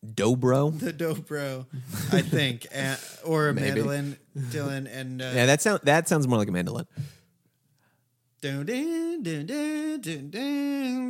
[0.05, 0.77] Dobro.
[0.77, 1.67] The dobro,
[2.13, 2.67] I think,
[3.25, 6.87] or a mandolin, Dylan, and uh, Yeah, that sounds that sounds more like a mandolin.
[8.41, 9.23] dun, dun,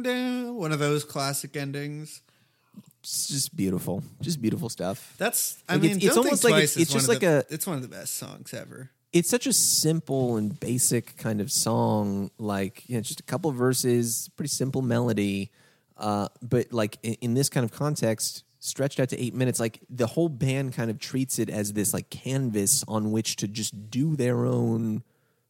[0.02, 0.54] dun.
[0.54, 2.20] one of those classic endings.
[3.02, 5.14] It's just beautiful, just beautiful stuff.
[5.18, 7.20] That's, I Like, mean, it's- it's Don't almost Think like Twice it's- it's just like
[7.20, 8.90] the- a- it's one of the best songs ever.
[9.12, 13.50] It's such a simple and basic kind of song, like you know, just a couple
[13.50, 15.50] of verses, pretty simple melody,
[15.98, 19.80] uh, but like in, in this kind of context, stretched out to eight minutes, like
[19.90, 23.90] the whole band kind of treats it as this like canvas on which to just
[23.90, 25.02] do their own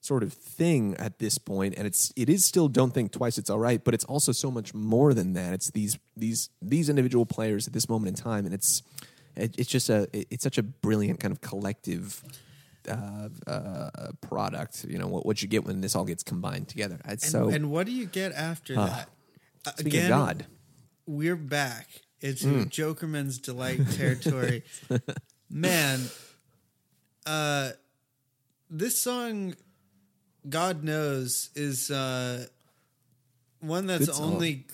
[0.04, 3.48] sort of thing at this point and it's it is still don't think twice it's
[3.48, 7.24] all right but it's also so much more than that it's these these these individual
[7.24, 8.82] players at this moment in time and it's
[9.36, 12.20] it, it's just a it- it's such a brilliant kind of collective
[12.90, 16.98] uh, uh, product you know what, what you get when this all gets combined together
[17.06, 19.08] it's And, so and what do you get after that?
[19.64, 20.46] Uh, speaking of god
[21.06, 21.86] we're back
[22.20, 22.62] it's Hmm.
[22.62, 24.62] Jokerman's delight territory.
[25.50, 26.00] Man,
[27.26, 27.70] uh,
[28.70, 29.54] this song,
[30.48, 32.46] God knows, is uh,
[33.60, 34.34] one that's Good song.
[34.34, 34.66] only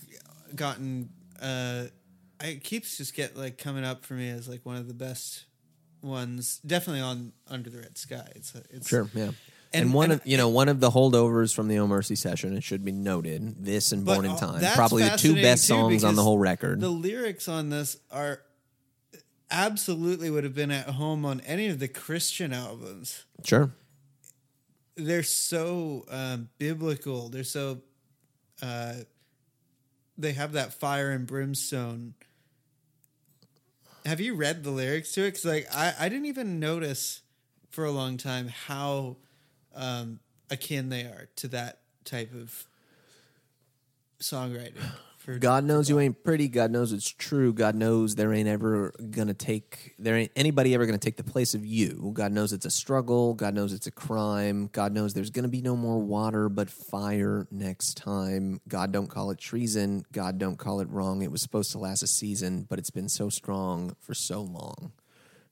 [0.54, 1.10] gotten.
[1.40, 1.84] Uh,
[2.42, 5.44] it keeps just get like coming up for me as like one of the best
[6.02, 6.60] ones.
[6.66, 8.26] Definitely on Under the Red Sky.
[8.36, 9.30] It's it's Sure, yeah.
[9.74, 12.14] And, And- one and- of you know one of the holdovers from the O Mercy
[12.14, 15.66] session, it should be noted, this and Born in uh, Time, probably the two best
[15.66, 16.80] songs on the whole record.
[16.80, 18.40] The lyrics on this are
[19.50, 23.24] absolutely would have been at home on any of the Christian albums.
[23.44, 23.70] sure,
[24.98, 27.28] They're so um, biblical.
[27.28, 27.82] They're so
[28.60, 28.94] uh,
[30.18, 32.14] they have that fire and brimstone.
[34.04, 35.26] Have you read the lyrics to it?
[35.28, 37.22] Because like I, I didn't even notice
[37.70, 39.16] for a long time how
[39.74, 40.18] um,
[40.50, 42.66] akin they are to that type of
[44.20, 44.82] songwriting.
[45.28, 46.48] For God knows you ain't pretty.
[46.48, 47.52] God knows it's true.
[47.52, 51.52] God knows there ain't ever gonna take there ain't anybody ever gonna take the place
[51.52, 52.12] of you.
[52.14, 53.34] God knows it's a struggle.
[53.34, 54.70] God knows it's a crime.
[54.72, 58.62] God knows there's gonna be no more water but fire next time.
[58.68, 60.06] God don't call it treason.
[60.12, 61.20] God don't call it wrong.
[61.20, 64.92] It was supposed to last a season, but it's been so strong for so long.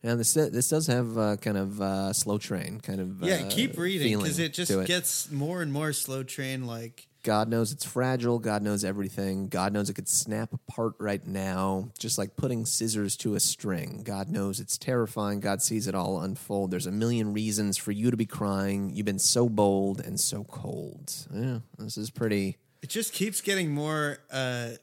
[0.02, 3.50] And this this does have uh, kind of uh, slow train kind of Yeah, uh,
[3.50, 4.86] keep reading because it just it.
[4.86, 6.66] gets more and more slow train.
[6.66, 8.38] Like God knows it's fragile.
[8.38, 9.48] God knows everything.
[9.48, 14.02] God knows it could snap apart right now, just like putting scissors to a string.
[14.04, 15.40] God knows it's terrifying.
[15.40, 16.70] God sees it all unfold.
[16.70, 18.90] There's a million reasons for you to be crying.
[18.94, 21.12] You've been so bold and so cold.
[21.34, 22.58] Yeah, this is pretty.
[22.80, 24.18] it just keeps getting more.
[24.30, 24.74] Uh,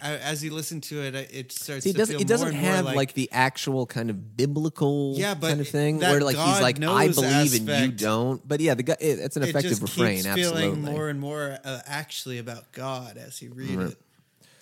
[0.00, 1.84] as you listen to it, it starts.
[1.84, 4.36] See, it to doesn't, feel it doesn't more have like, like, the actual kind of
[4.36, 8.46] biblical Yeah, but kind of thing where like he's like I believe and you don't.
[8.46, 10.26] But yeah, the guy, it, it's an it effective just refrain.
[10.26, 10.62] absolutely.
[10.62, 13.98] feeling more and more uh, actually about God as you read it.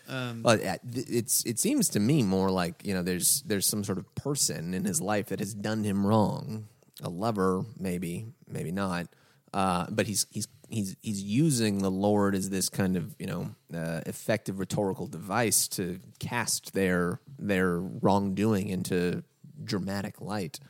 [0.08, 3.98] Well, yeah, it's it seems to me more like you know there's there's some sort
[3.98, 6.68] of person in his life that has done him wrong,
[7.02, 9.08] a lover maybe maybe not,
[9.52, 13.54] uh, but he's he's he's he's using the Lord as this kind of you know
[13.74, 19.22] uh, effective rhetorical device to cast their their wrongdoing into
[19.62, 20.60] dramatic light.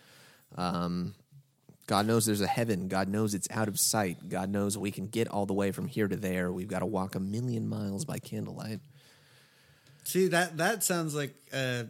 [0.57, 1.15] Um,
[1.87, 2.89] God knows there's a heaven.
[2.89, 4.29] God knows it's out of sight.
[4.29, 6.53] God knows we can get all the way from here to there.
[6.53, 8.81] We've got to walk a million miles by candlelight.
[10.05, 11.85] See that that sounds like uh,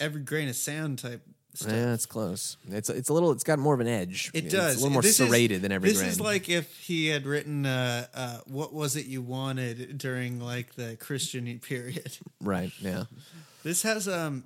[0.00, 1.22] every grain of sand type
[1.56, 1.72] stuff.
[1.72, 2.56] Yeah, it's close.
[2.70, 3.32] It's it's a little.
[3.32, 4.30] It's got more of an edge.
[4.34, 4.74] It It's does.
[4.76, 6.10] a little more This is- serrated than every This grain.
[6.10, 10.74] is like if he had written uh, uh, "What Was It You Wanted" during like
[10.74, 12.18] the Christian period.
[12.40, 12.72] right.
[12.80, 13.04] Yeah.
[13.62, 14.44] This has um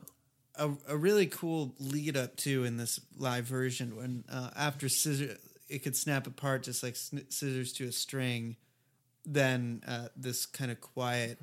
[0.56, 5.36] a, a really cool lead up too in this live version when uh, after scissor
[5.68, 8.56] it could snap apart just like scissors to a string.
[9.26, 11.38] Then uh, this kind of quiet,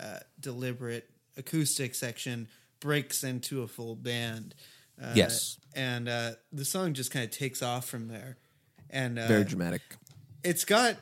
[0.00, 2.46] uh, deliberate acoustic section
[2.78, 4.54] breaks into a full band.
[5.00, 5.58] Uh, Yes.
[5.74, 8.36] and uh, the song just kind of takes off from there.
[8.90, 9.82] And uh, Very dramatic.
[10.44, 10.96] it's got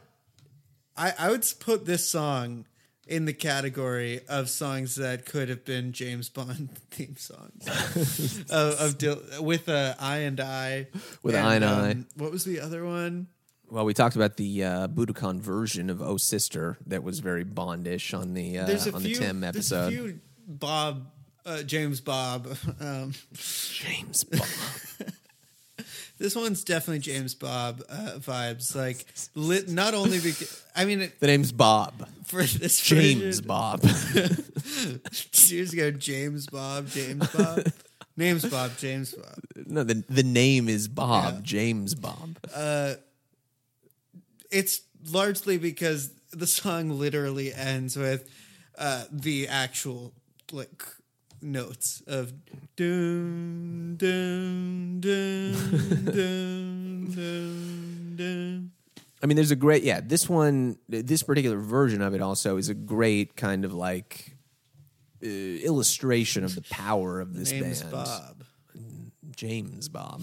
[0.96, 2.66] I, I would put this song
[3.06, 8.98] in the category of songs that could have been James Bond theme songs of, of
[8.98, 10.86] Dil- with uh, I and I
[11.22, 11.96] With I and I.
[12.16, 13.26] What was the other one?
[13.70, 18.16] Well, we talked about the uh, Budokan version of "Oh Sister" that was very Bondish
[18.18, 19.92] on the uh, on few the Tim there's a episode.
[19.92, 21.06] few Bob
[21.46, 22.48] uh, James Bob.
[22.80, 24.46] Um, James Bob.
[26.18, 28.74] this one's definitely James Bob uh, vibes.
[28.74, 32.06] Like lit, not only because I mean it, the name's Bob.
[32.26, 33.82] for this James version- Bob.
[35.48, 37.66] Years ago, James Bob, James Bob,
[38.16, 39.38] names Bob, James Bob.
[39.66, 41.34] no, the the name is Bob.
[41.34, 41.40] Yeah.
[41.42, 42.38] James Bob.
[42.54, 42.94] Uh,
[44.50, 48.28] it's largely because the song literally ends with
[48.78, 50.12] uh, the actual
[50.52, 50.82] like
[51.42, 52.32] notes of
[52.76, 55.52] doom doom doom
[56.12, 58.72] doom doom doom.
[59.22, 60.00] I mean, there's a great yeah.
[60.02, 64.36] This one, this particular version of it also is a great kind of like
[65.22, 67.92] uh, illustration of the power of this Name's band.
[67.92, 68.44] Bob.
[69.36, 70.22] James Bob,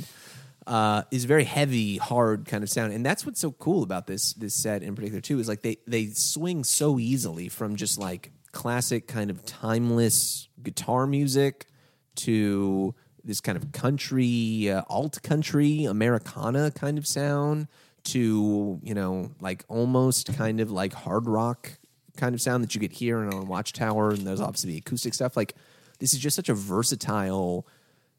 [0.67, 4.33] uh, is very heavy, hard kind of sound, and that's what's so cool about this
[4.33, 5.39] this set in particular too.
[5.39, 11.07] Is like they they swing so easily from just like classic kind of timeless guitar
[11.07, 11.67] music
[12.15, 12.93] to
[13.23, 17.67] this kind of country, uh, alt country, Americana kind of sound
[18.01, 21.77] to you know like almost kind of like hard rock
[22.15, 25.37] kind of sound that you get here on Watchtower, and there's obviously the acoustic stuff.
[25.37, 25.55] Like
[25.99, 27.67] this is just such a versatile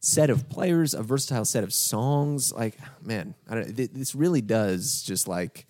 [0.01, 2.53] set of players, a versatile set of songs.
[2.53, 5.67] Like, man, I don't, this really does just like,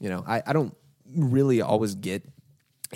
[0.00, 0.74] you know, I, I don't
[1.14, 2.22] really always get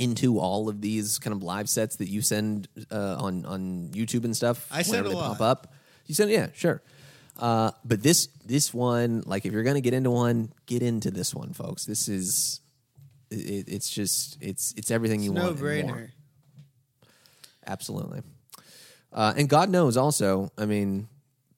[0.01, 4.25] into all of these kind of live sets that you send uh, on on YouTube
[4.25, 4.67] and stuff.
[4.73, 5.39] I send whenever a they lot.
[5.39, 5.73] pop up.
[6.07, 6.83] You send, yeah, sure.
[7.39, 11.35] Uh, but this this one, like, if you're gonna get into one, get into this
[11.35, 11.85] one, folks.
[11.85, 12.61] This is.
[13.31, 15.61] It, it's just it's it's everything you No want.
[15.61, 15.97] and more.
[15.97, 16.09] brainer.
[17.67, 18.23] Absolutely.
[19.13, 21.09] Uh, and God knows also, I mean,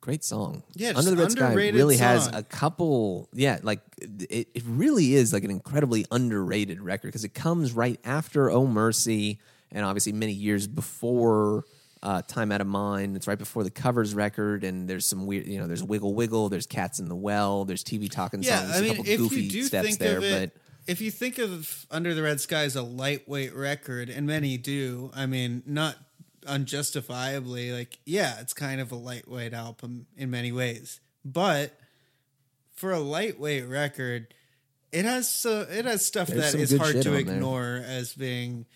[0.02, 0.62] great song.
[0.74, 5.32] Yeah, Under the Red Sky really has a couple, yeah, like it, it really is
[5.32, 9.38] like an incredibly underrated record because it comes right after Oh Mercy
[9.70, 11.64] and obviously many years before
[12.02, 13.16] uh, Time Out of Mind.
[13.16, 16.48] It's right before the covers record, and there's some weird, you know, there's Wiggle Wiggle,
[16.50, 19.18] there's Cats in the Well, there's TV Talking Yeah, songs, I a mean, couple if
[19.18, 22.22] goofy you do steps think there, of it, but if you think of Under the
[22.22, 25.96] Red Sky as a lightweight record, and many do, I mean, not
[26.46, 31.78] unjustifiably, like, yeah, it's kind of a lightweight album in many ways, but
[32.74, 34.34] for a lightweight record,
[34.90, 37.34] it has so it has stuff There's that is hard to on there.
[37.34, 38.66] ignore as being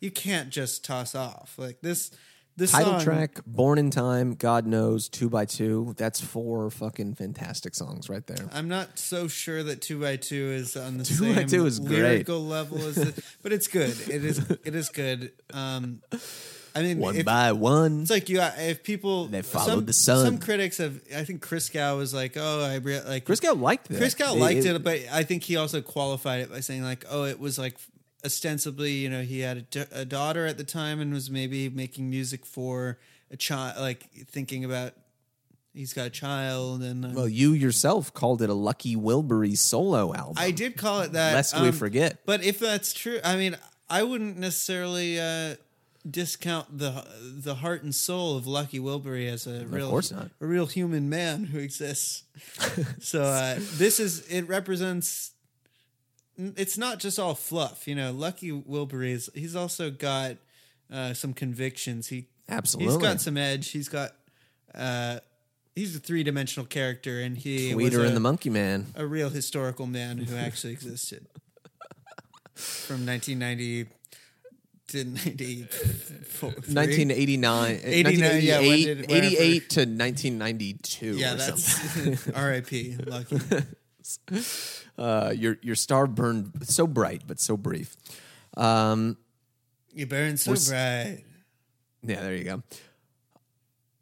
[0.00, 2.10] you can't just toss off like this.
[2.56, 5.92] This title song, track, Born in Time, God knows, two by two.
[5.96, 8.48] That's four fucking fantastic songs right there.
[8.52, 11.66] I'm not so sure that two by two is on the Two same by Two
[11.66, 11.98] is great.
[11.98, 13.90] lyrical level as, the, but it's good.
[14.08, 15.32] It is it is good.
[15.52, 16.00] Um,
[16.76, 18.02] I mean, One if, by one.
[18.02, 18.40] it's like you.
[18.40, 20.26] If people They followed some, the sun.
[20.26, 21.00] Some critics have.
[21.14, 24.02] I think Christgau was like, "Oh, I re- like Christgau liked that.
[24.02, 27.38] Christgau liked it, but I think he also qualified it by saying like, "Oh, it
[27.38, 27.76] was like
[28.24, 32.10] ostensibly, you know, he had a, a daughter at the time and was maybe making
[32.10, 32.98] music for
[33.30, 34.94] a child, like thinking about
[35.72, 40.12] he's got a child and." um, Well, you yourself called it a Lucky Wilbury solo
[40.12, 40.34] album.
[40.38, 41.34] I did call it that.
[41.34, 42.18] Lest we um, forget.
[42.26, 43.56] But if that's true, I mean,
[43.88, 45.54] I wouldn't necessarily uh,
[46.08, 49.98] discount the the heart and soul of Lucky Wilbury as a real,
[50.40, 52.24] a real human man who exists.
[53.00, 55.32] so uh, this is it represents.
[56.36, 58.12] It's not just all fluff, you know.
[58.12, 60.36] Lucky Wilbury is he's also got
[60.92, 62.08] uh, some convictions.
[62.08, 62.92] He Absolutely.
[62.92, 63.70] he's got some edge.
[63.70, 64.12] He's got.
[64.74, 65.20] Uh,
[65.76, 68.92] He's a three-dimensional character, and he was Tweeter a- and the Monkey Man.
[68.94, 71.26] a real historical man who actually existed
[72.54, 73.86] from 1990
[74.94, 76.48] to 94.
[76.48, 82.96] 1989, 89, yeah, 1988, 88 to 1992 Yeah, that's R.I.P.
[83.06, 83.38] Lucky.
[84.98, 87.96] Uh, your your star burned so bright but so brief.
[88.56, 89.16] Um,
[89.92, 91.24] You burn so bright.
[92.02, 92.62] yeah, there you go.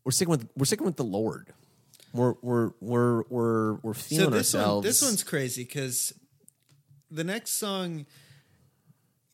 [0.05, 1.55] We're sticking with we're sticking with the Lord
[2.12, 4.84] we're we're we're we're we're feeling so this ourselves.
[4.84, 6.12] One, this one's crazy because
[7.11, 8.07] the next song,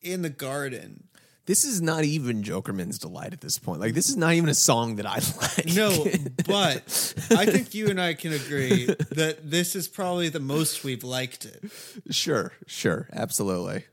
[0.01, 1.08] "In the Garden,"
[1.49, 3.81] This is not even Jokerman's delight at this point.
[3.81, 5.75] Like this is not even a song that I like.
[5.75, 6.05] No,
[6.45, 11.03] but I think you and I can agree that this is probably the most we've
[11.03, 11.63] liked it.
[12.11, 13.85] sure, sure, absolutely.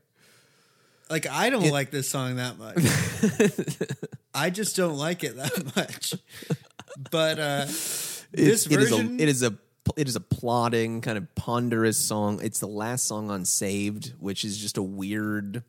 [1.09, 2.77] Like I don't like this song that much.
[4.35, 6.13] I just don't like it that much.
[7.09, 9.57] But uh this It- it is version a it is a
[9.95, 12.39] it is a plodding kind of ponderous song.
[12.43, 15.63] It's the last song on Saved, which is just a weird.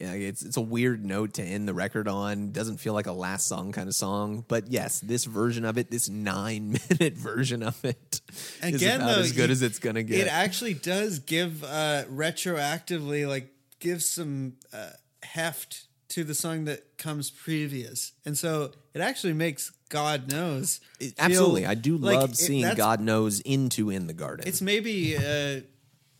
[0.00, 2.52] Yeah, it's it's a weird note to end the record on.
[2.52, 5.90] Doesn't feel like a last song kind of song, but yes, this version of it,
[5.90, 8.22] this nine minute version of it,
[8.62, 10.20] is again about though as good as it's gonna get.
[10.20, 14.90] It actually does give uh retroactively like give some uh
[15.22, 18.12] heft to the song that comes previous.
[18.24, 20.80] And so it actually makes God knows.
[20.98, 24.46] feel Absolutely, I do like love it- seeing God knows into in the garden.
[24.48, 25.62] It's maybe a,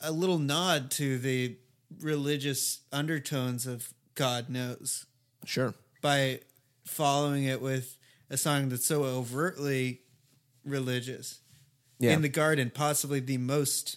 [0.00, 1.56] a little nod to the
[2.00, 5.06] religious undertones of God Knows
[5.44, 5.74] sure.
[6.02, 6.40] by
[6.84, 7.96] following it with
[8.28, 10.00] a song that's so overtly
[10.64, 11.40] religious.
[11.98, 12.12] Yeah.
[12.12, 13.96] In the Garden, possibly the most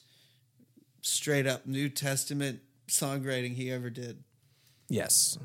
[1.01, 4.23] straight up New Testament songwriting he ever did.
[4.89, 5.37] yes.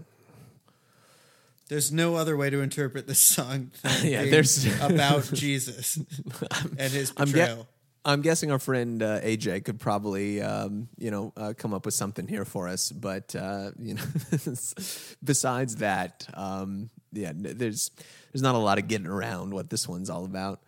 [1.68, 5.96] There's no other way to interpret this song than Yeah, there's- about Jesus
[6.78, 7.68] and his I'm, gue- betrayal.
[8.08, 11.94] I'm guessing our friend uh, AJ could probably, um, you know, uh, come up with
[11.94, 12.90] something here for us.
[12.90, 14.02] But uh, you know,
[15.24, 17.90] besides that, um, yeah, there's
[18.32, 20.60] there's not a lot of getting around what this one's all about.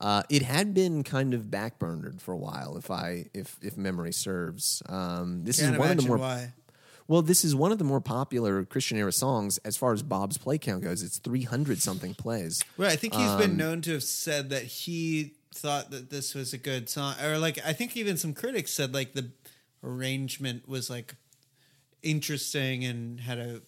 [0.00, 4.12] Uh, it had been kind of backburnered for a while, if I if if memory
[4.12, 4.82] serves.
[4.88, 6.52] Um, this Can't is one of the more why.
[7.06, 10.36] well, this is one of the more popular Christian era songs as far as Bob's
[10.36, 11.02] play count goes.
[11.02, 12.62] It's 300 something plays.
[12.76, 12.92] Right.
[12.92, 16.52] I think he's Um, been known to have said that he thought that this was
[16.52, 19.30] a good song, or like I think even some critics said like the
[19.82, 21.14] arrangement was like
[22.02, 23.62] interesting and had a.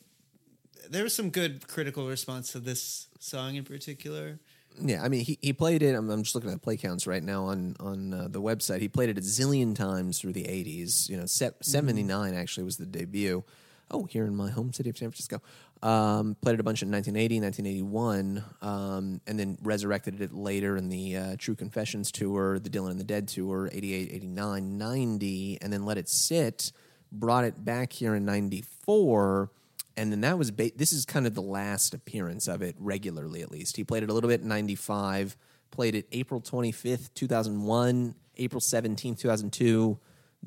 [0.89, 4.39] There was some good critical response to this song in particular.
[4.81, 5.95] Yeah, I mean, he, he played it.
[5.95, 8.81] I'm, I'm just looking at play counts right now on on uh, the website.
[8.81, 11.09] He played it a zillion times through the 80s.
[11.09, 13.45] You know, se- 79 actually was the debut.
[13.91, 15.41] Oh, here in my home city of San Francisco.
[15.83, 20.89] Um, played it a bunch in 1980, 1981, um, and then resurrected it later in
[20.89, 25.73] the uh, True Confessions tour, the Dylan and the Dead tour, 88, 89, 90, and
[25.73, 26.73] then let it sit.
[27.13, 29.51] Brought it back here in 94
[29.97, 33.41] and then that was ba- this is kind of the last appearance of it regularly
[33.43, 35.37] at least he played it a little bit in 95
[35.71, 39.99] played it april 25th 2001 april 17th 2002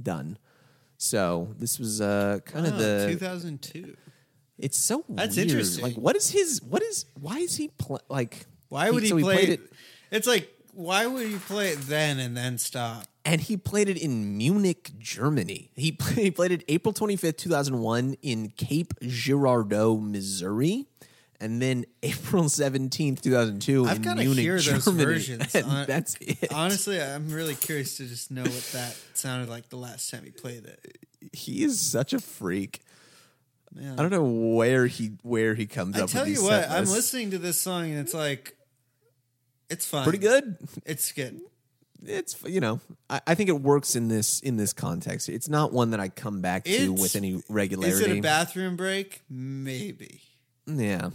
[0.03, 0.37] done
[0.97, 3.95] so this was uh kind of Oh, the 2002.
[4.59, 5.49] It's so That's weird.
[5.49, 5.83] interesting.
[5.83, 9.19] like what is his what is why is he pl- like Why would he, so
[9.19, 9.61] play played it?
[10.11, 13.05] It's like why would he play it then and then stop?
[13.25, 15.69] and he played it in Munich, Germany.
[15.75, 20.87] He, play, he played it April 25th, 2001 in Cape Girardeau, Missouri.
[21.41, 25.03] And then April 17th, 2002 I've in Munich, hear those Germany.
[25.05, 25.53] versions.
[25.55, 26.51] And Hon- that's it.
[26.53, 30.31] Honestly, I'm really curious to just know what that sounded like the last time he
[30.31, 30.97] played it.
[31.33, 32.79] he is such a freak.
[33.75, 33.93] Yeah.
[33.93, 34.23] I don't know
[34.55, 37.59] where he where he comes I up tell with you what, I'm listening to this
[37.61, 38.55] song and it's like,
[39.69, 40.03] it's fine.
[40.03, 40.57] Pretty good.
[40.85, 41.39] It's good.
[42.05, 45.29] It's you know I, I think it works in this in this context.
[45.29, 47.93] It's not one that I come back to It's- with any regularity.
[47.93, 49.21] Is it a bathroom break?
[49.29, 50.21] Maybe.
[50.65, 51.09] Yeah.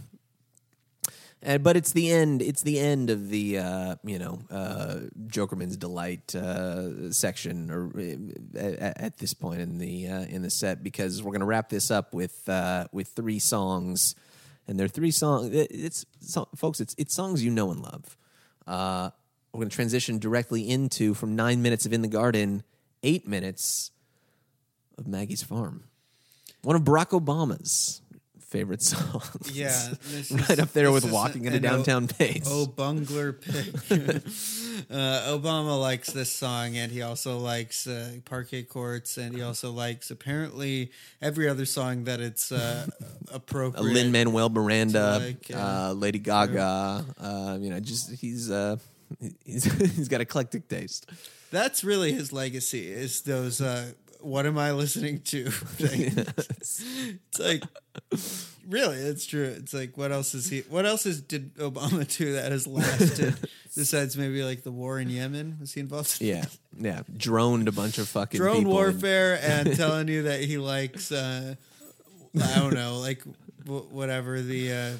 [1.41, 2.41] And, but it's the end.
[2.41, 8.57] It's the end of the uh, you know uh, Jokerman's delight uh, section, or uh,
[8.57, 11.69] at, at this point in the uh, in the set, because we're going to wrap
[11.69, 14.15] this up with uh, with three songs,
[14.67, 15.49] and they're three songs.
[15.53, 18.17] It's so, folks, it's it's songs you know and love.
[18.67, 22.63] We're going to transition directly into from nine minutes of In the Garden,
[23.03, 23.91] eight minutes
[24.97, 25.85] of Maggie's Farm,
[26.61, 28.01] one of Barack Obama's
[28.55, 29.51] favorite songs.
[29.51, 29.89] Yeah.
[30.49, 32.47] right up there with walking into downtown Pace.
[32.47, 33.75] Oh, bungler pig.
[33.91, 39.71] uh, Obama likes this song, and he also likes uh, parquet courts, and he also
[39.71, 40.91] likes apparently
[41.21, 42.87] every other song that it's uh,
[43.33, 43.83] appropriate.
[43.83, 47.05] Lin Manuel Miranda, like, uh, uh, Lady Gaga.
[47.19, 48.77] Uh, you know, just he's uh,
[49.43, 51.09] he's he's got eclectic taste.
[51.51, 52.89] That's really his legacy.
[52.91, 53.91] Is those uh,
[54.25, 57.63] "What am I listening to?" it's like
[58.67, 59.43] really, it's true.
[59.57, 60.61] It's like what else is he?
[60.61, 63.35] What else is did Obama do that has lasted
[63.75, 65.57] besides maybe like the war in Yemen?
[65.59, 66.17] Was he involved?
[66.21, 66.45] in Yeah,
[66.77, 67.01] yeah.
[67.15, 71.11] Droned a bunch of fucking drone people and- warfare and telling you that he likes
[71.11, 71.55] uh
[72.41, 73.23] I don't know like
[73.63, 74.91] w- whatever the uh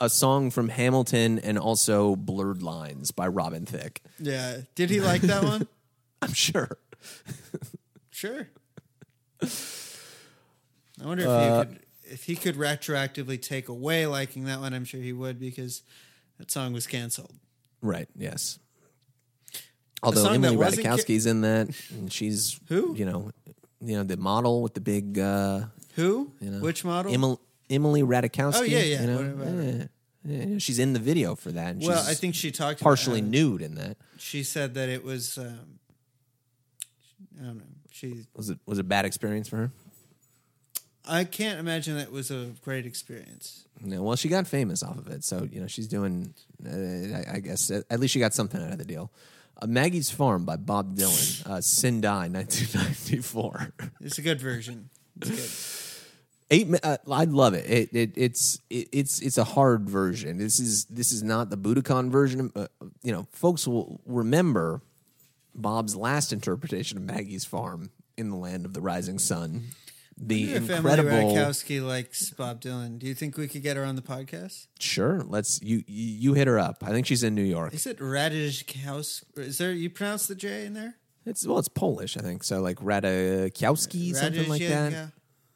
[0.00, 4.02] a song from Hamilton and also Blurred Lines by Robin Thicke.
[4.18, 4.58] Yeah.
[4.74, 5.68] Did he like that one?
[6.20, 6.76] I'm sure.
[8.14, 8.48] Sure.
[9.42, 14.72] I wonder if Uh, he could if he could retroactively take away liking that one.
[14.72, 15.82] I'm sure he would because
[16.38, 17.34] that song was canceled.
[17.82, 18.08] Right.
[18.16, 18.60] Yes.
[20.02, 22.94] Although Emily wasn't ca- in that, and she's Who?
[22.94, 23.30] You know,
[23.80, 25.18] you know the model with the big.
[25.18, 25.64] uh
[25.96, 26.32] Who?
[26.40, 27.12] you know, Which model?
[27.12, 28.54] Emil- Emily Ratajkowski.
[28.60, 29.88] Oh, yeah, yeah, You know?
[30.26, 30.58] Yeah.
[30.58, 31.74] She's in the video for that.
[31.74, 33.96] And well, I think she talked partially nude in that.
[34.18, 35.36] She said that it was.
[35.36, 35.80] Um,
[37.40, 37.64] I don't know.
[37.94, 38.26] She.
[38.34, 39.70] Was it was it a bad experience for her?
[41.06, 43.68] I can't imagine that was a great experience.
[43.80, 46.34] No, well, she got famous off of it, so you know she's doing.
[46.66, 49.12] Uh, I, I guess uh, at least she got something out of the deal.
[49.62, 53.74] Uh, Maggie's Farm by Bob Dylan, uh, Sendai, 1994.
[54.00, 54.90] It's a good version.
[55.20, 56.00] It's good.
[56.50, 56.80] Eight.
[56.82, 57.70] Uh, I love it.
[57.70, 60.38] It, it it's it, it's it's a hard version.
[60.38, 62.50] This is this is not the Budokan version.
[62.56, 62.66] Uh,
[63.04, 64.82] you know, folks will remember
[65.54, 69.64] Bob's last interpretation of Maggie's Farm in the Land of the Rising Sun.
[70.16, 71.10] The If Emily incredible.
[71.34, 74.68] Ratajkowski likes Bob Dylan, do you think we could get her on the podcast?
[74.78, 76.84] Sure, let's you you hit her up.
[76.84, 77.74] I think she's in New York.
[77.74, 79.38] Is it Ratajkowski?
[79.38, 80.94] Is there you pronounce the J in there?
[81.26, 82.44] It's well, it's Polish, I think.
[82.44, 85.10] So like Radakowski, something like that.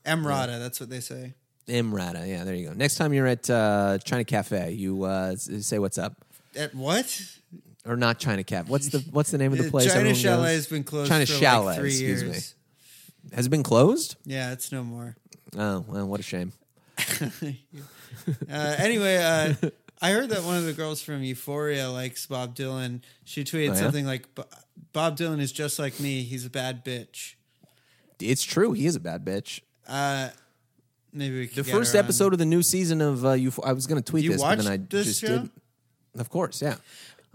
[0.05, 1.35] Emrata, that's what they say.
[1.69, 2.73] Imrata, yeah, there you go.
[2.73, 6.25] Next time you're at uh, China Cafe, you uh, say what's up,
[6.57, 7.23] At what?
[7.89, 8.69] Or not China Cafe.
[8.71, 9.87] What's the what's the name of the place?
[9.87, 12.55] China everyone Chalet has been closed China for Chalet, like three excuse years.
[13.31, 13.35] me.
[13.37, 14.17] Has it been closed?
[14.25, 15.17] Yeah, it's no more.
[15.57, 16.53] Oh well, what a shame.
[18.51, 19.55] Uh, anyway, uh,
[20.03, 23.01] I heard that one of the girls from Euphoria likes Bob Dylan.
[23.25, 23.81] She tweeted Oh, yeah?
[23.81, 24.27] something like,
[24.93, 26.23] "Bob Dylan is just like me.
[26.23, 27.35] He's a bad bitch."
[28.21, 28.73] It's true.
[28.73, 29.61] He is a bad bitch.
[29.87, 30.29] Uh,
[31.13, 32.01] maybe we The first on.
[32.05, 34.43] episode of the new season of uh, Euph- I was going to tweet You this,
[34.43, 35.29] but then I just show?
[35.29, 35.53] didn't.
[36.19, 36.77] Of course, yeah.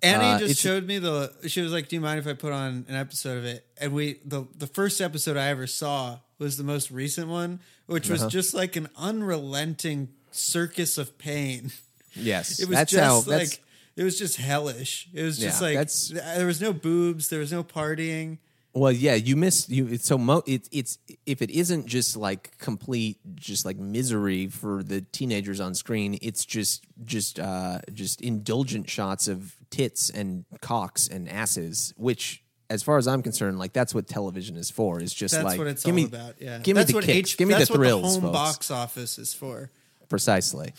[0.03, 1.33] Annie Uh, just showed me the.
[1.47, 3.93] She was like, "Do you mind if I put on an episode of it?" And
[3.93, 8.25] we the the first episode I ever saw was the most recent one, which Uh-huh.
[8.25, 11.71] was just like an unrelenting circus of pain.
[12.15, 13.21] Yes, It was that's just how.
[13.35, 13.59] like
[13.95, 15.07] it was just hellish.
[15.15, 18.37] It was just Yeah, like there was no boobs, there was no partying.
[18.75, 19.87] Well, yeah, you miss you.
[19.87, 20.97] It's so mo- it, it's
[21.27, 26.17] if it isn't just like complete, just like misery for the teenagers on screen.
[26.23, 32.39] It's just just uh just indulgent shots of tits and cocks and asses, which.
[32.69, 34.99] As far as I'm concerned, like that's what television is for.
[34.99, 36.35] Is just That's like what it's give all me, about.
[36.41, 38.21] Yeah, give me that's the what kicks, H- give me the that's what thrills, home
[38.23, 38.33] folks.
[38.33, 39.69] box office is for.
[40.13, 40.73] Precisely.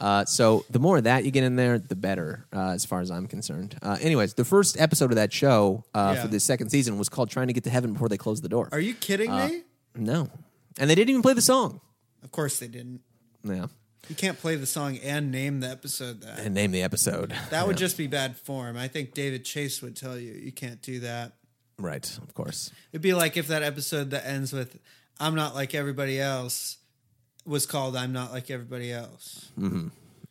[0.00, 3.00] Uh, so the more of that you get in there, the better, uh, as far
[3.02, 3.76] as I'm concerned.
[3.82, 6.22] Uh, anyways, the first episode of that show uh, Yeah.
[6.22, 8.48] for the second season was called "Trying to Get to Heaven Before They Close the
[8.48, 9.62] Door." Are you kidding Uh, me?
[9.94, 10.30] no,
[10.78, 11.82] and they didn't even play the song.
[12.22, 13.02] Of course they didn't.
[13.44, 13.66] Yeah,
[14.08, 16.38] You can't play the song and name the episode that.
[16.38, 17.34] and name the episode.
[17.50, 18.78] That would just be bad form.
[18.78, 21.32] I think David Chase would tell you you can't do that.
[21.78, 22.72] right, of course.
[22.92, 24.78] It'd be like if that episode that ends with
[25.20, 26.78] "I'm not like everybody else"
[27.48, 29.50] was called "I'm not like everybody else."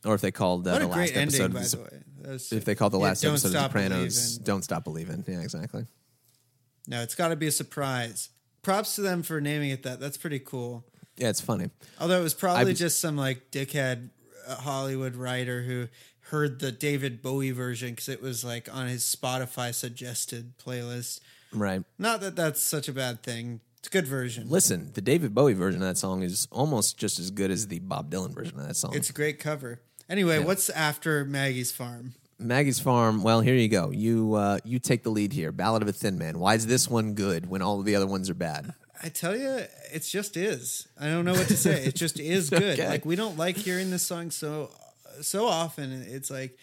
[0.05, 1.77] Or if they called uh, the last episode, ending, of the,
[2.21, 4.43] the was- if they called the Yeah, last episode of Sopranos, Believin'.
[4.45, 5.85] "Don't Stop Believing." Yeah, exactly.
[6.87, 8.29] No, it's got to be a surprise.
[8.61, 9.99] Props to them for naming it that.
[9.99, 10.85] That's pretty cool.
[11.17, 11.69] Yeah, it's funny.
[11.99, 14.09] Although it was probably was- just some like dickhead
[14.47, 15.87] uh, Hollywood writer who
[16.29, 21.21] heard the David Bowie version because it was like on his Spotify suggested playlist.
[21.53, 21.83] Right.
[21.97, 23.61] Not that that's such a bad thing.
[23.87, 24.49] It's a good version.
[24.49, 27.79] Listen, the David Bowie version of that song is almost just as good as the
[27.79, 28.93] Bob Dylan version of that song.
[28.93, 29.79] It's a great cover.
[30.09, 30.45] Anyway, Yeah.
[30.45, 32.13] what's after Maggie's Farm?
[32.37, 33.23] Maggie's Farm.
[33.23, 33.91] Well, here you go.
[33.91, 35.53] You uh, you take the lead here.
[35.53, 36.37] Ballad of a Thin Man.
[36.37, 38.73] Why is this one good when all of the other ones are bad?
[39.01, 39.61] I tell you,
[39.93, 40.89] it just is.
[40.99, 41.85] I don't know what to say.
[41.85, 42.77] It just is good.
[42.77, 42.89] Okay.
[42.89, 44.69] Like we don't like hearing this song so
[45.21, 45.93] so often.
[46.09, 46.57] It's like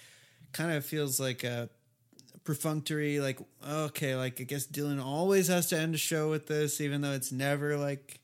[0.52, 1.70] kind of feels like a
[2.44, 3.20] perfunctory.
[3.20, 3.38] Like
[3.68, 7.12] okay, like I guess Dylan always has to end a show with this, even though
[7.12, 8.20] it's never like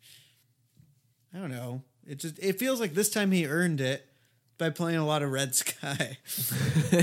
[1.35, 1.83] I don't know.
[2.07, 4.07] It just it feels like this time he earned it
[4.59, 6.19] by playing a lot of Red Sky.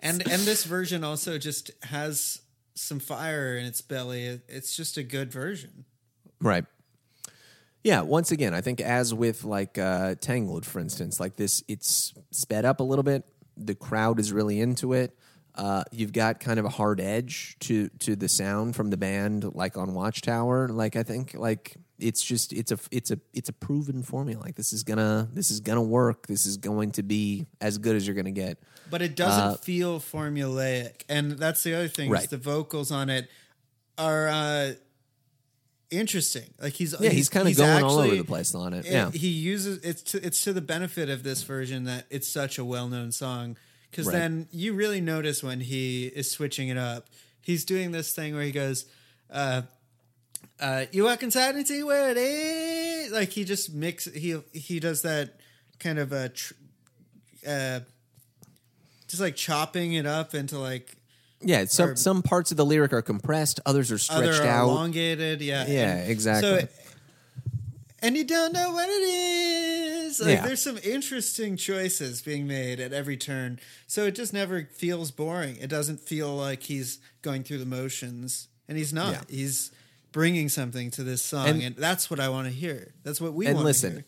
[0.00, 2.40] and and this version also just has
[2.74, 4.24] some fire in its belly.
[4.24, 5.84] It- It's just a good version.
[6.40, 6.64] Right.
[7.84, 12.14] Yeah, once again, I think as with like uh Tangled, for instance, like this it's
[12.30, 13.24] sped up a little bit.
[13.56, 15.16] The crowd is really into it.
[15.54, 19.54] Uh, you've got kind of a hard edge to to the sound from the band,
[19.54, 20.68] like on Watchtower.
[20.68, 24.40] Like I think, like it's just it's a it's a it's a proven formula.
[24.42, 26.26] Like this is gonna this is gonna work.
[26.26, 28.58] This is going to be as good as you're gonna get.
[28.90, 32.30] but it doesn't feel formulaic and that's the other thing is Right.
[32.30, 33.28] the vocals on it
[33.98, 34.72] are uh
[35.90, 36.52] interesting.
[36.60, 38.86] Like he's Yeah, he's, kind of going all over the place on it.
[38.86, 42.28] it- Yeah, he uses it's to, it's to the benefit of this version that it's
[42.28, 43.56] such a well known song
[43.92, 44.12] because Right.
[44.14, 47.08] then you really notice when he is switching it up.
[47.42, 48.86] He's doing this thing where he goes,
[49.30, 49.62] uh,
[50.58, 54.80] uh, "You walk inside and see where it is." Like he just mix he he
[54.80, 55.38] does that
[55.78, 56.54] kind of a tr-
[57.46, 57.80] uh,
[59.08, 60.96] just like chopping it up into like
[61.44, 61.64] yeah.
[61.66, 64.68] Some or- some parts of the lyric are compressed, others are other stretched are out.
[64.68, 65.40] elongated.
[65.42, 66.60] Yeah, Yeah, And exactly.
[66.60, 66.68] So,
[68.02, 70.20] and you don't know what it is.
[70.20, 70.46] Like Yeah.
[70.46, 73.60] there's some interesting choices being made at every turn.
[73.86, 75.56] So it just never feels boring.
[75.56, 79.12] It doesn't feel like he's going through the motions, and he's not.
[79.12, 79.36] Yeah.
[79.36, 79.70] He's
[80.10, 82.92] bringing something to this song, And- and, that's what I want to hear.
[83.02, 84.04] That's what we want listen, to hear.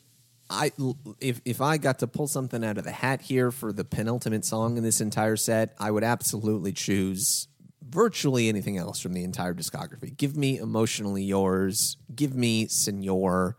[0.50, 0.72] I
[1.20, 4.44] if if I got to pull something out of the hat here for the penultimate
[4.44, 7.48] song in this entire set, I would absolutely choose
[7.88, 10.14] virtually anything else from the entire discography.
[10.14, 11.96] Give me emotionally yours.
[12.14, 13.56] Give me Senor.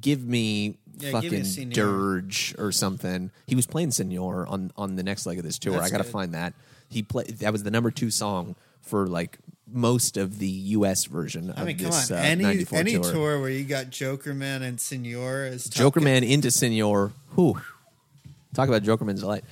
[0.00, 3.30] Give me Yeah, give me fucking dirge or something.
[3.46, 5.74] He was playing Senor on on the next leg of this tour.
[5.74, 6.12] That's I got to good.
[6.12, 6.54] find that.
[6.88, 11.06] He played that was the number two song for like most of the U.S.
[11.06, 12.18] version of I mean, come this on.
[12.18, 13.12] uh, any any tour.
[13.12, 13.40] tour.
[13.40, 17.12] where you got Jokerman and Senor as Joker Man into Senor.
[17.34, 17.60] Whew.
[18.54, 19.44] Talk about Jokerman's delight.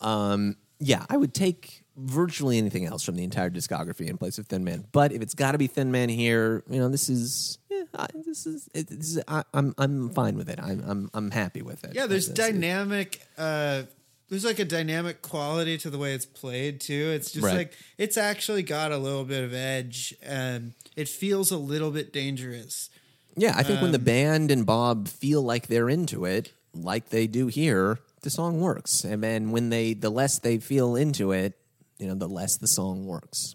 [0.00, 4.46] Um, yeah, I would take virtually anything else from the entire discography in place of
[4.46, 4.84] Thin Man.
[4.92, 8.06] But if it's got to be Thin Man here, you know, this is yeah, I,
[8.24, 10.58] this is it, this is I, I'm I'm fine with it.
[10.62, 11.94] I'm I'm I'm happy with it.
[11.94, 13.20] Yeah, there's dynamic.
[13.36, 13.82] Uh,
[14.28, 17.10] there's like a dynamic quality to the way it's played too.
[17.14, 17.56] It's just Right.
[17.56, 22.12] like it's actually got a little bit of edge, and it feels a little bit
[22.12, 22.90] dangerous.
[23.36, 27.08] Yeah, I think when Um, the band and Bob feel like they're into it, like
[27.10, 29.04] they do here, the song works.
[29.04, 31.56] And then when they the less they feel into it,
[31.98, 33.54] you know, the less the song works.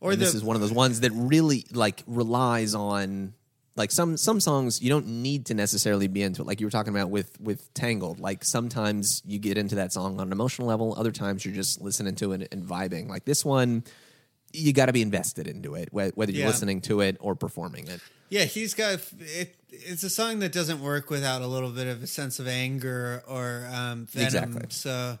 [0.00, 3.34] Or And the this is one of those ones that really like relies on
[3.76, 6.70] like some some songs you don't need to necessarily be into it like you were
[6.70, 10.66] talking about with with tangled like sometimes you get into that song on an emotional
[10.68, 13.84] level other times you're just listening to it and vibing like this one
[14.52, 16.46] you got to be invested into it whether you're Yeah.
[16.46, 19.54] listening to it or performing it yeah, he's got it.
[19.70, 23.22] It's a song that doesn't work without a little bit of a sense of anger
[23.28, 24.26] or um, venom.
[24.26, 24.66] Exactly.
[24.70, 25.18] So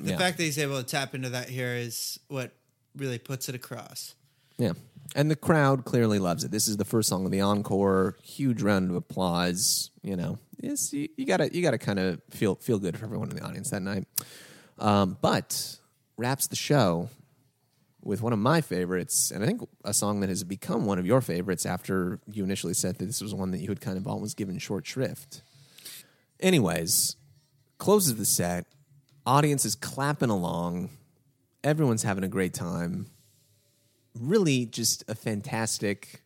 [0.00, 0.18] the Yeah.
[0.18, 2.52] fact that he's able to tap into that here is what
[2.96, 4.14] really puts it across.
[4.58, 4.72] Yeah.
[5.14, 6.50] And the crowd clearly loves it.
[6.50, 8.16] This is the first song of the encore.
[8.22, 9.90] Huge round of applause.
[10.02, 13.30] You know, it's, you, you gotta you gotta kind of feel feel good for everyone
[13.30, 14.06] in the audience that night.
[14.78, 15.78] Um, but
[16.16, 17.08] wraps the show
[18.02, 21.04] with one of my favorites, and I think a song that has become one of
[21.06, 24.06] your favorites after you initially said that this was one that you had kind of
[24.06, 25.42] always given short shrift.
[26.38, 27.16] Anyways,
[27.78, 28.66] closes the set.
[29.26, 30.90] Audience is clapping along.
[31.62, 33.06] Everyone's having a great time
[34.18, 36.22] really just a fantastic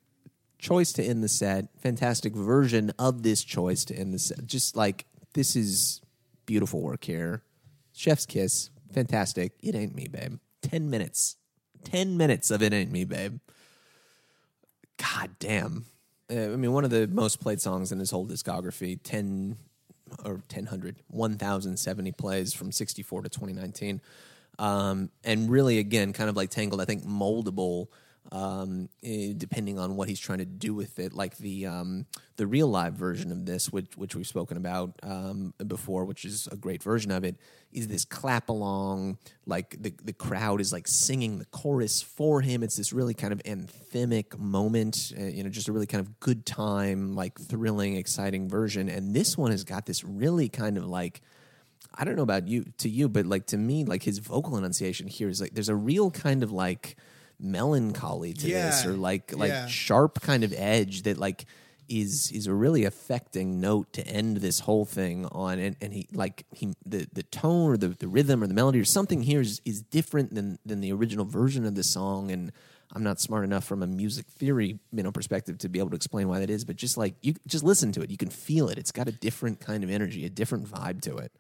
[0.59, 4.47] choice to end the set, fantastic version of this choice to end the set.
[4.47, 6.01] Just like this is
[6.47, 7.43] beautiful work here.
[7.93, 9.53] Chef's kiss, fantastic.
[9.63, 10.39] It ain't me, babe.
[10.63, 11.37] 10 minutes.
[11.85, 13.39] 10 minutes of it ain't me, babe.
[14.97, 15.85] God damn.
[16.31, 19.59] Uh, I mean, one of the most played songs in his whole discography, 10
[20.25, 24.01] or 1000, 1070 plays from 64 to 2019
[24.59, 27.89] um, and really again kind of like tangled i think moldable
[28.33, 32.07] um, eh, depending on what he's trying to do with it like the um,
[32.37, 36.49] the real live version of this which which we've spoken about um, before which is
[36.51, 37.37] a great version of it
[37.73, 42.63] is this clap along like the the crowd is like singing the chorus for him.
[42.63, 46.21] It's this really kind of anthemic moment uh, you know just a really kind of
[46.21, 48.89] good time like thrilling exciting version.
[48.89, 51.21] And this one has got this really kind of like
[51.97, 55.07] I don't know about you to you, but like to me, like his vocal enunciation
[55.07, 56.97] here is like there's a real kind of like
[57.45, 59.67] melancholy to this, or like like Yeah.
[59.67, 61.45] sharp kind of edge that like
[61.89, 66.09] is is a really affecting note to end this whole thing on, and, and he
[66.13, 69.41] like he the the tone or the, the rhythm or the melody or something here
[69.43, 72.53] is is different than than the original version of the song, and
[72.93, 75.97] I'm not smart enough from a music theory you know perspective to be able to
[75.97, 78.69] explain why that is, but just like you just listen to it, you can feel
[78.71, 78.79] it.
[78.79, 81.33] It's got a different kind of energy, a different vibe to it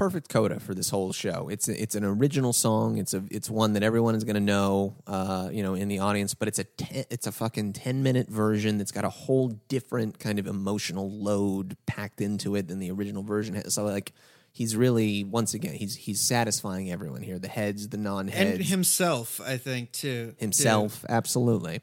[0.00, 1.50] perfect coda for this whole show.
[1.50, 2.96] It's it's an original song.
[2.96, 5.98] It's a it's one that everyone is going to know, uh, you know, in the
[5.98, 6.32] audience.
[6.32, 10.18] But it's a te- it's a fucking ten minute version that's got a whole different
[10.18, 13.54] kind of emotional load packed into it than the original version.
[13.56, 13.74] has.
[13.74, 14.14] So like,
[14.52, 17.38] he's really once again he's he's satisfying everyone here.
[17.38, 20.34] The heads, the non heads, And himself, I think too.
[20.38, 21.82] himself, absolutely.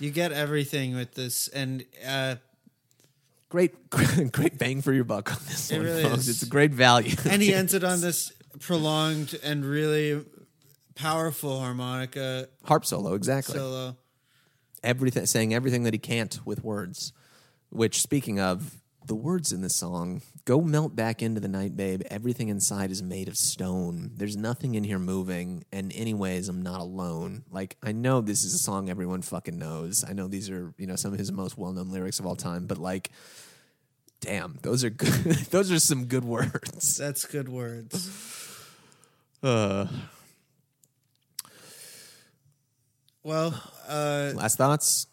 [0.00, 2.34] You get everything with this, and uh,
[3.54, 3.72] Great,
[4.32, 6.22] great bang for your buck on this It one, really folks.
[6.22, 6.28] is.
[6.28, 7.14] It's a great value.
[7.30, 10.24] and he ends it on this prolonged and really
[10.96, 13.54] powerful harmonica harp solo, exactly.
[13.54, 13.96] solo.
[14.82, 17.12] everything, saying everything that he can't with words.
[17.70, 18.74] Which, speaking of
[19.06, 22.02] the words in this song, go melt back into the night, babe.
[22.10, 24.10] Everything inside is made of stone.
[24.14, 27.44] There's nothing in here moving, and anyways, I'm not alone.
[27.50, 30.04] Like I know this is a song everyone fucking knows.
[30.08, 32.36] I know these are you know some of his most well known lyrics of all
[32.36, 33.10] time, but like.
[34.20, 35.10] Damn, those are good.
[35.50, 36.96] those are some good words.
[36.96, 38.10] That's good words.
[39.42, 39.86] Uh,
[43.22, 45.06] Well, uh, last thoughts.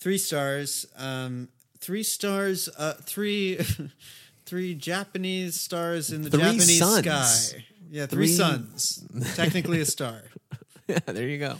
[0.00, 0.86] three stars.
[0.96, 1.48] Um,
[1.78, 2.68] three stars.
[2.68, 3.58] Uh, three,
[4.46, 6.98] three Japanese stars in the Three Japanese suns.
[7.50, 7.64] sky.
[7.90, 9.04] Yeah, three, Three- suns.
[9.36, 10.22] Technically a star.
[10.86, 11.56] Yeah, there you go.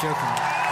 [0.00, 0.67] Joking.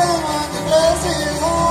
[0.00, 1.69] someone to bless his heart.